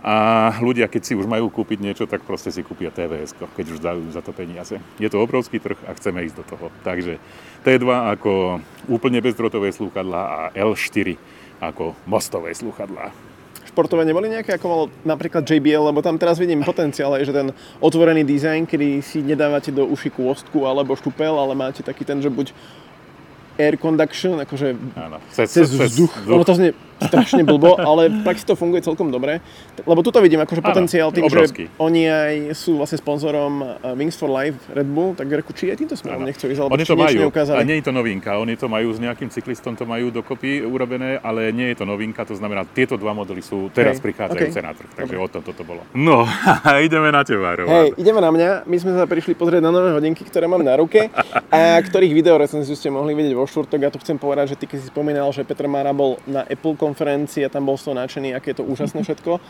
A 0.04 0.52
ľudia, 0.61 0.84
keď 0.84 1.00
si 1.00 1.16
už 1.16 1.25
majú 1.25 1.49
kúpiť 1.49 1.80
niečo, 1.80 2.04
tak 2.04 2.28
proste 2.28 2.52
si 2.52 2.61
kúpia 2.61 2.92
TVS, 2.92 3.32
keď 3.56 3.66
už 3.73 3.80
dajú 3.80 4.04
za 4.12 4.20
to 4.20 4.37
peniaze. 4.37 4.76
Je 5.00 5.08
to 5.08 5.16
obrovský 5.16 5.56
trh 5.56 5.80
a 5.88 5.96
chceme 5.96 6.20
ísť 6.28 6.37
do 6.37 6.44
toho. 6.44 6.66
Takže 6.84 7.16
T2 7.64 7.88
ako 8.12 8.61
úplne 8.92 9.25
bezdrotové 9.25 9.73
slúchadlá 9.73 10.23
a 10.28 10.38
L4 10.52 11.16
ako 11.64 11.96
mostové 12.04 12.52
slúchadlá 12.52 13.16
športové 13.75 14.06
neboli 14.06 14.30
nejaké, 14.30 14.54
ako 14.54 14.66
mal 14.70 14.82
napríklad 15.02 15.42
JBL, 15.42 15.90
lebo 15.90 15.99
tam 15.99 16.14
teraz 16.14 16.38
vidím 16.38 16.62
potenciál, 16.62 17.18
že 17.18 17.34
ten 17.34 17.50
otvorený 17.82 18.23
dizajn, 18.23 18.70
kedy 18.70 19.02
si 19.02 19.18
nedávate 19.18 19.75
do 19.75 19.82
uši 19.90 20.14
kôstku 20.14 20.62
alebo 20.62 20.94
štupel, 20.94 21.34
ale 21.34 21.58
máte 21.58 21.82
taký 21.82 22.06
ten, 22.06 22.23
že 22.23 22.30
buď 22.30 22.54
air 23.58 23.75
conduction, 23.75 24.38
akože 24.38 24.78
Áno, 24.94 25.18
cez, 25.34 25.50
cez, 25.50 25.66
cez 25.70 25.90
vzduch. 25.90 26.11
vzduch. 26.11 26.34
Ono 26.38 26.46
to 26.46 26.54
znie 26.54 26.70
strašne 27.08 27.42
blbo, 27.44 27.76
ale 27.80 28.08
v 28.11 28.20
praxi 28.25 28.44
to 28.44 28.54
funguje 28.56 28.80
celkom 28.84 29.08
dobre. 29.12 29.38
Lebo 29.84 30.00
tuto 30.00 30.18
vidím 30.25 30.40
akože 30.42 30.61
potenciál 30.64 31.12
tým, 31.12 31.28
obrovský. 31.28 31.68
že 31.68 31.76
oni 31.80 32.02
aj 32.08 32.34
sú 32.56 32.80
vlastne 32.80 32.99
sponzorom 32.99 33.52
uh, 33.61 33.92
Wings 33.99 34.16
for 34.16 34.30
Life 34.30 34.58
Red 34.73 34.88
Bull, 34.88 35.12
tak 35.14 35.28
reku, 35.28 35.52
či 35.52 35.70
aj 35.70 35.78
týmto 35.80 35.96
smerom 35.99 36.25
nechcú 36.25 36.49
ísť, 36.49 36.61
alebo 36.64 36.75
oni 36.76 36.87
to 36.87 36.96
majú, 36.96 37.18
neukázali. 37.28 37.58
A 37.61 37.66
nie 37.66 37.76
je 37.80 37.84
to 37.84 37.92
novinka, 37.92 38.30
oni 38.38 38.54
to 38.56 38.66
majú 38.66 38.88
s 38.94 38.99
nejakým 38.99 39.28
cyklistom, 39.28 39.76
to 39.76 39.84
majú 39.84 40.08
dokopy 40.08 40.64
urobené, 40.64 41.20
ale 41.20 41.52
nie 41.52 41.73
je 41.75 41.82
to 41.82 41.84
novinka, 41.84 42.25
to 42.25 42.34
znamená, 42.34 42.64
tieto 42.64 42.96
dva 42.96 43.12
modely 43.12 43.44
sú 43.44 43.68
teraz 43.70 43.99
okay. 43.99 44.11
prichádzajúce 44.11 44.58
okay. 44.61 44.66
na 44.66 44.73
trh, 44.73 44.90
takže 44.94 45.14
Dobre. 45.16 45.26
o 45.26 45.28
tom 45.28 45.42
toto 45.44 45.62
bolo. 45.62 45.82
No, 45.92 46.25
ideme 46.87 47.12
na 47.12 47.23
teba, 47.23 47.54
Roman. 47.54 47.88
Hej, 47.88 47.88
ideme 48.00 48.20
na 48.23 48.30
mňa, 48.32 48.49
my 48.64 48.76
sme 48.80 48.92
sa 48.96 49.04
prišli 49.04 49.37
pozrieť 49.37 49.62
na 49.64 49.70
nové 49.70 49.92
hodinky, 49.92 50.23
ktoré 50.25 50.49
mám 50.49 50.62
na 50.64 50.75
ruke 50.78 51.11
a 51.50 51.78
ktorých 51.80 52.12
videorecenziu 52.14 52.75
ste 52.75 52.88
mohli 52.88 53.12
vidieť 53.12 53.34
vo 53.37 53.44
štvrtok. 53.44 53.78
Ja 53.82 53.90
to 53.92 54.00
chcem 54.00 54.16
povedať, 54.16 54.54
že 54.54 54.56
ty 54.56 54.64
keď 54.70 54.78
si 54.80 54.87
spomínal, 54.88 55.28
že 55.30 55.46
Petr 55.46 55.66
Mára 55.68 55.92
bol 55.92 56.18
na 56.25 56.46
Apple 56.46 56.75
konferencii 56.94 57.42
a 57.42 57.50
tam 57.50 57.66
bol 57.66 57.74
toho 57.74 57.98
nadšený, 57.98 58.38
aké 58.38 58.54
je 58.54 58.62
to 58.62 58.70
úžasné 58.70 59.02
všetko. 59.02 59.42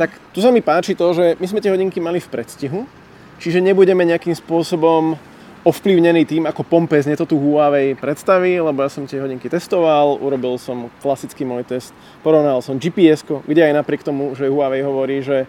Tak 0.00 0.08
tu 0.32 0.40
sa 0.40 0.48
mi 0.48 0.64
páči 0.64 0.96
to, 0.96 1.12
že 1.12 1.36
my 1.36 1.44
sme 1.44 1.60
tie 1.60 1.68
hodinky 1.68 2.00
mali 2.00 2.16
v 2.16 2.32
predstihu, 2.32 2.88
čiže 3.36 3.60
nebudeme 3.60 4.08
nejakým 4.08 4.32
spôsobom 4.32 5.20
ovplyvnený 5.68 6.24
tým, 6.24 6.48
ako 6.48 6.64
pompezne 6.64 7.12
to 7.12 7.28
tu 7.28 7.36
Huawei 7.36 7.92
predstaví, 7.92 8.56
lebo 8.56 8.80
ja 8.80 8.88
som 8.88 9.04
tie 9.04 9.20
hodinky 9.20 9.52
testoval, 9.52 10.16
urobil 10.16 10.56
som 10.56 10.88
klasický 11.04 11.44
môj 11.44 11.68
test, 11.68 11.92
porovnal 12.24 12.64
som 12.64 12.80
GPS, 12.80 13.20
kde 13.20 13.68
aj 13.68 13.76
napriek 13.76 14.00
tomu, 14.00 14.32
že 14.32 14.48
Huawei 14.48 14.80
hovorí, 14.80 15.20
že 15.20 15.44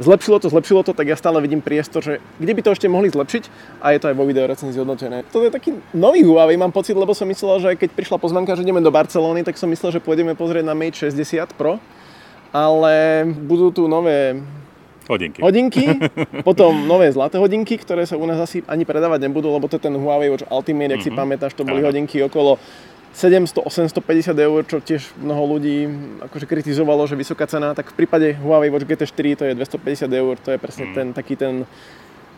zlepšilo 0.00 0.40
to, 0.40 0.48
zlepšilo 0.48 0.80
to, 0.82 0.92
tak 0.96 1.06
ja 1.06 1.16
stále 1.16 1.38
vidím 1.44 1.60
priestor, 1.60 2.00
že 2.00 2.24
kde 2.40 2.52
by 2.56 2.60
to 2.64 2.70
ešte 2.72 2.88
mohli 2.88 3.12
zlepšiť 3.12 3.44
a 3.84 3.92
je 3.92 4.00
to 4.00 4.08
aj 4.08 4.16
vo 4.16 4.24
videorecenzii 4.24 4.80
hodnotené. 4.80 5.28
To 5.30 5.44
je 5.44 5.52
taký 5.52 5.76
nový 5.92 6.24
Huawei, 6.24 6.56
mám 6.56 6.72
pocit, 6.72 6.96
lebo 6.96 7.12
som 7.12 7.28
myslel, 7.28 7.60
že 7.60 7.70
keď 7.76 7.92
prišla 7.92 8.16
pozvanka, 8.16 8.56
že 8.56 8.64
ideme 8.64 8.80
do 8.80 8.88
Barcelony, 8.88 9.44
tak 9.44 9.60
som 9.60 9.68
myslel, 9.68 10.00
že 10.00 10.00
pôjdeme 10.00 10.32
pozrieť 10.32 10.64
na 10.64 10.72
Mate 10.72 10.96
60 10.96 11.52
Pro, 11.54 11.76
ale 12.50 13.28
budú 13.28 13.70
tu 13.70 13.84
nové 13.86 14.40
hodinky. 15.04 15.38
hodinky, 15.44 15.84
potom 16.48 16.88
nové 16.88 17.12
zlaté 17.12 17.36
hodinky, 17.36 17.76
ktoré 17.76 18.08
sa 18.08 18.16
u 18.16 18.24
nás 18.24 18.40
asi 18.40 18.64
ani 18.64 18.88
predávať 18.88 19.28
nebudú, 19.28 19.52
lebo 19.52 19.68
to 19.68 19.76
je 19.76 19.84
ten 19.84 19.94
Huawei 19.94 20.32
Watch 20.32 20.48
Ultimate, 20.48 20.96
mm-hmm. 20.96 20.96
ak 20.96 21.04
si 21.04 21.10
mhm. 21.12 21.18
pamätáš, 21.18 21.52
to 21.52 21.68
boli 21.68 21.84
hodinky 21.84 22.24
okolo 22.24 22.56
700-850 23.14 24.38
eur, 24.38 24.60
čo 24.64 24.78
tiež 24.78 25.18
mnoho 25.18 25.58
ľudí 25.58 25.90
akože 26.30 26.46
kritizovalo, 26.46 27.04
že 27.10 27.18
vysoká 27.18 27.44
cena, 27.50 27.74
tak 27.74 27.90
v 27.90 28.06
prípade 28.06 28.38
Huawei 28.38 28.70
Watch 28.70 28.86
GT4 28.86 29.26
to 29.34 29.44
je 29.50 29.52
250 29.58 30.06
eur, 30.06 30.34
to 30.38 30.54
je 30.54 30.58
presne 30.62 30.84
mm. 30.90 30.94
ten 30.94 31.06
taký 31.10 31.34
ten 31.34 31.66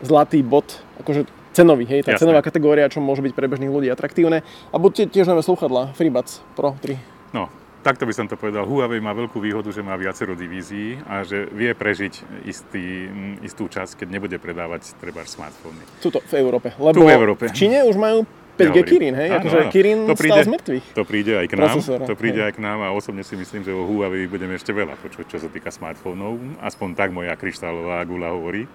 zlatý 0.01 0.41
bod, 0.41 0.65
akože 0.99 1.29
cenový, 1.53 1.85
hej, 1.85 2.01
tá 2.03 2.17
Jasné. 2.17 2.25
cenová 2.25 2.41
kategória, 2.41 2.89
čo 2.89 2.99
môže 2.99 3.21
byť 3.21 3.33
pre 3.37 3.45
bežných 3.45 3.71
ľudí 3.71 3.87
atraktívne. 3.87 4.41
A 4.73 4.75
buďte 4.81 5.13
tiež 5.13 5.29
nové 5.29 5.45
sluchadla, 5.45 5.93
FreeBuds 5.93 6.41
Pro 6.57 6.73
3. 6.81 6.97
No, 7.37 7.47
takto 7.85 8.09
by 8.09 8.13
som 8.17 8.25
to 8.25 8.35
povedal. 8.35 8.65
Huawei 8.65 8.97
má 8.97 9.13
veľkú 9.13 9.37
výhodu, 9.37 9.69
že 9.69 9.85
má 9.85 9.93
viacero 9.93 10.33
divízií 10.33 10.97
a 11.05 11.21
že 11.21 11.45
vie 11.53 11.71
prežiť 11.77 12.43
istý, 12.49 13.07
istú 13.45 13.69
časť, 13.69 14.03
keď 14.03 14.07
nebude 14.09 14.37
predávať 14.41 14.97
treba 14.97 15.21
smartfóny. 15.23 16.01
Tuto 16.01 16.19
v 16.25 16.33
Európe. 16.41 16.73
Lebo 16.75 16.97
Tu 16.97 17.05
v 17.05 17.13
Európe. 17.13 17.43
v 17.47 17.55
Číne 17.55 17.85
už 17.85 17.95
majú 17.95 18.25
5G 18.53 18.69
hovorím. 18.69 18.85
Kirin, 18.85 19.13
hej? 19.17 19.29
Áno, 19.33 19.39
akože 19.41 19.57
áno. 19.57 19.71
Kirin 19.73 19.99
To 20.05 20.13
stal 20.13 20.21
príde- 20.21 20.43
z 20.45 20.51
mŕtvych. 20.53 20.85
To 20.93 21.03
príde 21.03 21.33
aj 21.33 21.47
k 21.49 21.53
nám, 21.57 21.65
Procesor, 21.73 21.99
to 22.05 22.13
príde 22.13 22.41
hej. 22.41 22.47
aj 22.47 22.53
k 22.53 22.59
nám 22.61 22.79
a 22.85 22.89
osobne 22.93 23.23
si 23.25 23.33
myslím, 23.33 23.61
že 23.65 23.71
o 23.73 23.81
Huawei 23.89 24.29
budeme 24.29 24.53
ešte 24.53 24.69
veľa 24.69 24.93
počuť, 25.01 25.25
čo 25.25 25.37
sa 25.41 25.49
týka 25.49 25.73
smartfónov. 25.73 26.37
Aspoň 26.61 26.89
tak 26.93 27.09
moja 27.09 27.33
kryštálová 27.33 28.05
gula 28.05 28.29
hovorí. 28.29 28.69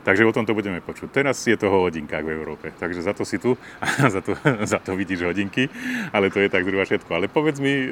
Takže 0.00 0.24
o 0.24 0.32
tomto 0.32 0.56
budeme 0.56 0.80
počuť. 0.80 1.12
Teraz 1.12 1.44
je 1.44 1.52
toho 1.60 1.76
o 1.76 1.84
hodinkách 1.84 2.24
v 2.24 2.32
Európe, 2.32 2.72
takže 2.80 3.04
za 3.04 3.12
to 3.12 3.28
si 3.28 3.36
tu 3.36 3.60
a 3.84 4.08
za 4.14 4.24
to, 4.24 4.32
za 4.64 4.80
to 4.80 4.96
vidíš 4.96 5.28
hodinky, 5.28 5.68
ale 6.08 6.32
to 6.32 6.40
je 6.40 6.48
tak 6.48 6.64
zhruba 6.64 6.88
všetko. 6.88 7.10
Ale 7.12 7.28
povedz 7.28 7.60
mi, 7.60 7.68
e, 7.68 7.88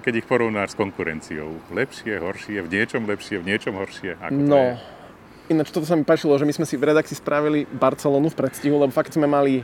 keď 0.00 0.24
ich 0.24 0.26
porovnáš 0.26 0.72
s 0.72 0.76
konkurenciou, 0.80 1.52
lepšie, 1.68 2.16
horšie, 2.16 2.64
v 2.64 2.68
niečom 2.72 3.04
lepšie, 3.04 3.36
v 3.36 3.44
niečom 3.44 3.76
horšie, 3.76 4.16
ako 4.16 4.32
to 4.32 4.40
je? 4.40 4.48
No, 4.48 4.60
ináč 5.52 5.68
toto 5.68 5.84
sa 5.84 6.00
mi 6.00 6.04
páčilo, 6.08 6.32
že 6.40 6.48
my 6.48 6.52
sme 6.56 6.64
si 6.64 6.80
v 6.80 6.88
redakcii 6.96 7.20
spravili 7.20 7.68
Barcelonu 7.68 8.32
v 8.32 8.36
predstihu, 8.40 8.80
lebo 8.80 8.88
fakt 8.96 9.12
sme 9.12 9.28
mali 9.28 9.60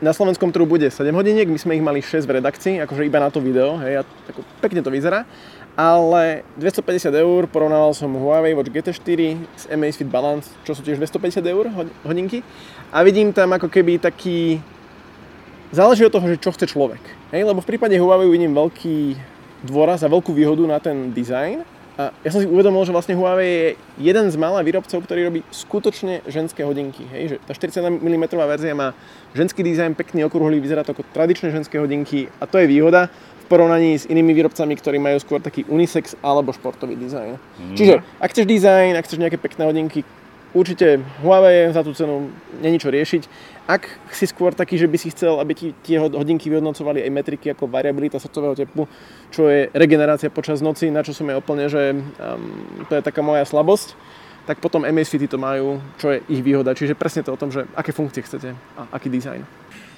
na 0.00 0.16
slovenskom 0.16 0.48
trhu 0.48 0.64
bude 0.64 0.88
7 0.88 1.12
hodiniek, 1.12 1.44
my 1.44 1.60
sme 1.60 1.76
ich 1.76 1.84
mali 1.84 2.00
6 2.00 2.24
v 2.24 2.40
redakcii, 2.40 2.74
akože 2.84 3.04
iba 3.04 3.20
na 3.20 3.28
to 3.28 3.38
video, 3.38 3.76
hej, 3.84 4.00
a 4.00 4.02
tako, 4.24 4.40
pekne 4.64 4.80
to 4.80 4.88
vyzerá. 4.88 5.28
Ale 5.76 6.42
250 6.58 7.12
eur, 7.14 7.46
porovnával 7.46 7.94
som 7.94 8.10
Huawei 8.10 8.56
Watch 8.56 8.72
GT4 8.72 9.20
s 9.54 9.64
Amazfit 9.70 10.08
Balance, 10.08 10.50
čo 10.66 10.74
sú 10.74 10.82
tiež 10.82 10.98
250 10.98 11.40
eur 11.46 11.70
hod- 11.70 11.94
hodinky. 12.02 12.42
A 12.90 13.04
vidím 13.06 13.30
tam 13.30 13.54
ako 13.54 13.70
keby 13.70 14.00
taký... 14.00 14.58
Záleží 15.70 16.02
od 16.02 16.10
toho, 16.10 16.26
že 16.26 16.42
čo 16.42 16.50
chce 16.50 16.66
človek. 16.66 16.98
Hej, 17.30 17.46
lebo 17.46 17.62
v 17.62 17.68
prípade 17.70 17.94
Huawei 17.94 18.26
vidím 18.26 18.50
veľký 18.50 19.14
dôraz 19.62 20.02
a 20.02 20.10
veľkú 20.10 20.34
výhodu 20.34 20.66
na 20.66 20.82
ten 20.82 21.14
dizajn. 21.14 21.62
A 22.00 22.16
ja 22.24 22.32
som 22.32 22.40
si 22.40 22.48
uvedomil, 22.48 22.80
že 22.88 22.96
vlastne 22.96 23.12
Huawei 23.12 23.52
je 23.52 23.68
jeden 24.00 24.24
z 24.32 24.36
mála 24.40 24.64
výrobcov, 24.64 25.04
ktorý 25.04 25.28
robí 25.28 25.40
skutočne 25.52 26.24
ženské 26.24 26.64
hodinky. 26.64 27.04
Hej, 27.12 27.36
že 27.36 27.36
tá 27.44 27.52
40 27.52 28.00
mm 28.00 28.24
verzia 28.32 28.72
má 28.72 28.96
ženský 29.36 29.60
dizajn, 29.60 29.92
pekný 29.92 30.24
okrúhlý, 30.24 30.64
vyzerá 30.64 30.80
to 30.80 30.96
ako 30.96 31.04
tradičné 31.12 31.52
ženské 31.52 31.76
hodinky 31.76 32.32
a 32.40 32.48
to 32.48 32.56
je 32.56 32.72
výhoda 32.72 33.12
v 33.12 33.44
porovnaní 33.52 34.00
s 34.00 34.08
inými 34.08 34.32
výrobcami, 34.32 34.72
ktorí 34.80 34.96
majú 34.96 35.20
skôr 35.20 35.44
taký 35.44 35.68
unisex 35.68 36.16
alebo 36.24 36.56
športový 36.56 36.96
dizajn. 36.96 37.36
Čiže 37.76 38.00
ak 38.16 38.32
chceš 38.32 38.48
dizajn, 38.48 38.96
ak 38.96 39.04
chceš 39.04 39.20
nejaké 39.20 39.36
pekné 39.36 39.68
hodinky, 39.68 40.00
určite 40.52 40.98
Huawei 41.22 41.70
za 41.70 41.82
tú 41.82 41.92
cenu 41.92 42.28
není 42.58 42.78
čo 42.78 42.90
riešiť. 42.90 43.22
Ak 43.70 43.86
si 44.10 44.26
skôr 44.26 44.50
taký, 44.50 44.74
že 44.74 44.90
by 44.90 44.98
si 44.98 45.14
chcel, 45.14 45.38
aby 45.38 45.54
ti 45.54 45.70
tie 45.86 46.02
hod- 46.02 46.18
hodinky 46.18 46.50
vyhodnocovali 46.50 47.06
aj 47.06 47.10
metriky 47.14 47.46
ako 47.54 47.70
variabilita 47.70 48.18
srdcového 48.18 48.58
tepu, 48.58 48.90
čo 49.30 49.46
je 49.46 49.70
regenerácia 49.70 50.26
počas 50.26 50.58
noci, 50.58 50.90
na 50.90 51.06
čo 51.06 51.14
som 51.14 51.30
ja 51.30 51.38
úplne, 51.38 51.70
že 51.70 51.94
um, 51.94 52.02
to 52.90 52.98
je 52.98 53.02
taká 53.02 53.22
moja 53.22 53.46
slabosť, 53.46 53.94
tak 54.42 54.58
potom 54.58 54.82
Amazfity 54.82 55.30
to 55.30 55.38
majú, 55.38 55.78
čo 56.02 56.10
je 56.10 56.18
ich 56.26 56.42
výhoda. 56.42 56.74
Čiže 56.74 56.98
presne 56.98 57.22
to 57.22 57.30
o 57.30 57.38
tom, 57.38 57.54
že 57.54 57.70
aké 57.78 57.94
funkcie 57.94 58.26
chcete 58.26 58.50
a 58.74 58.90
aký 58.90 59.06
dizajn. 59.06 59.46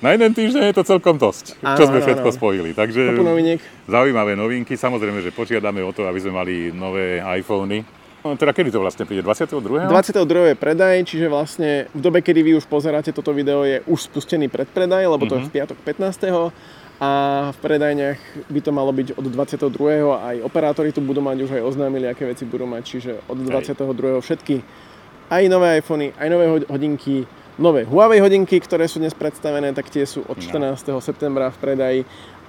Na 0.03 0.13
jeden 0.13 0.35
týždeň 0.35 0.69
je 0.69 0.77
to 0.77 0.85
celkom 0.85 1.15
dosť, 1.17 1.57
Áno, 1.63 1.79
čo 1.79 1.87
sme 1.87 2.03
áno, 2.03 2.07
všetko 2.11 2.29
áno. 2.29 2.37
spojili. 2.37 2.71
Takže 2.75 3.15
noviniek. 3.23 3.63
zaujímavé 3.87 4.35
novinky. 4.35 4.75
Samozrejme, 4.75 5.23
že 5.23 5.31
požiadame 5.33 5.81
o 5.81 5.95
to, 5.95 6.05
aby 6.05 6.19
sme 6.21 6.35
mali 6.35 6.55
nové 6.75 7.23
iPhony. 7.23 7.87
No, 8.23 8.39
teda 8.39 8.55
kedy 8.55 8.71
to 8.71 8.79
vlastne 8.79 9.03
príde? 9.03 9.27
22. 9.27 9.91
22. 9.91 10.55
je 10.55 10.55
predaj, 10.55 10.95
čiže 11.03 11.27
vlastne 11.27 11.91
v 11.91 12.01
dobe, 12.01 12.23
kedy 12.23 12.41
vy 12.41 12.53
už 12.55 12.71
pozeráte 12.71 13.11
toto 13.11 13.35
video, 13.35 13.67
je 13.67 13.83
už 13.85 13.99
spustený 14.07 14.47
predpredaj, 14.47 15.11
lebo 15.11 15.27
to 15.27 15.43
je 15.43 15.51
v 15.51 15.55
piatok 15.59 15.79
15. 15.83 16.55
A 17.03 17.11
v 17.51 17.59
predajniach 17.59 18.47
by 18.47 18.61
to 18.63 18.71
malo 18.71 18.95
byť 18.95 19.19
od 19.19 19.27
22. 19.27 19.75
a 20.07 20.19
aj 20.31 20.37
operátori 20.47 20.95
tu 20.95 21.03
budú 21.03 21.19
mať 21.19 21.39
už 21.43 21.51
aj 21.59 21.63
oznámili, 21.67 22.07
aké 22.07 22.31
veci 22.31 22.47
budú 22.47 22.63
mať, 22.63 22.83
čiže 22.87 23.13
od 23.27 23.43
22. 23.43 24.23
všetky 24.23 24.63
aj 25.27 25.43
nové 25.51 25.83
iPhony, 25.83 26.15
aj 26.15 26.29
nové 26.31 26.47
ho- 26.47 26.69
hodinky, 26.71 27.27
nové 27.59 27.83
Huawei 27.83 28.23
hodinky, 28.23 28.55
ktoré 28.63 28.87
sú 28.87 29.03
dnes 29.03 29.19
predstavené, 29.19 29.75
tak 29.75 29.91
tie 29.91 30.07
sú 30.07 30.23
od 30.23 30.39
14. 30.39 30.79
septembra 31.03 31.51
v 31.51 31.59
predaji 31.59 32.01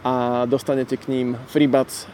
a 0.06 0.46
dostanete 0.46 1.02
k 1.02 1.10
ním 1.10 1.28
FreeBuds 1.50 2.06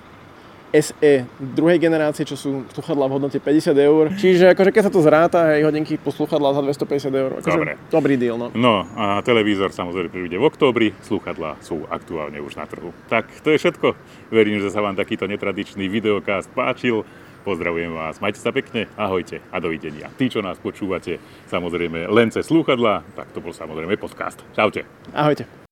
SE 0.69 1.11
druhej 1.39 1.77
generácie, 1.81 2.23
čo 2.23 2.37
sú 2.37 2.65
sluchadlá 2.71 3.09
v 3.09 3.13
hodnote 3.17 3.39
50 3.41 3.73
eur. 3.73 4.05
Čiže 4.13 4.53
akože 4.53 4.69
keď 4.69 4.83
sa 4.85 4.93
to 4.93 5.01
zráta, 5.01 5.39
hej, 5.53 5.65
hodinky 5.65 5.97
po 5.97 6.13
sluchadlá 6.13 6.53
za 6.53 6.61
250 6.61 7.09
eur, 7.09 7.31
akože 7.41 7.57
Dobre. 7.57 7.73
dobrý 7.89 8.15
deal, 8.15 8.37
no. 8.37 8.53
No 8.53 8.85
a 8.93 9.19
televízor 9.25 9.73
samozrejme 9.73 10.13
príde 10.13 10.37
v 10.37 10.45
októbri, 10.45 10.87
slúchadlá 11.01 11.57
sú 11.65 11.85
aktuálne 11.89 12.37
už 12.37 12.53
na 12.55 12.69
trhu. 12.69 12.93
Tak 13.09 13.29
to 13.41 13.49
je 13.49 13.57
všetko. 13.57 13.97
Verím, 14.29 14.61
že 14.61 14.69
sa 14.69 14.85
vám 14.85 14.93
takýto 14.93 15.25
netradičný 15.25 15.89
videokast 15.89 16.53
páčil. 16.53 17.01
Pozdravujem 17.39 17.95
vás, 17.95 18.19
majte 18.19 18.37
sa 18.37 18.51
pekne, 18.51 18.91
ahojte 18.99 19.39
a 19.49 19.63
dovidenia. 19.63 20.11
Tí, 20.19 20.27
čo 20.27 20.43
nás 20.43 20.59
počúvate, 20.59 21.23
samozrejme 21.47 22.11
len 22.11 22.27
cez 22.35 22.45
slúchadlá, 22.51 23.01
tak 23.15 23.31
to 23.31 23.39
bol 23.39 23.55
samozrejme 23.55 23.95
podcast. 23.95 24.43
Čaute. 24.51 24.83
Ahojte. 25.15 25.68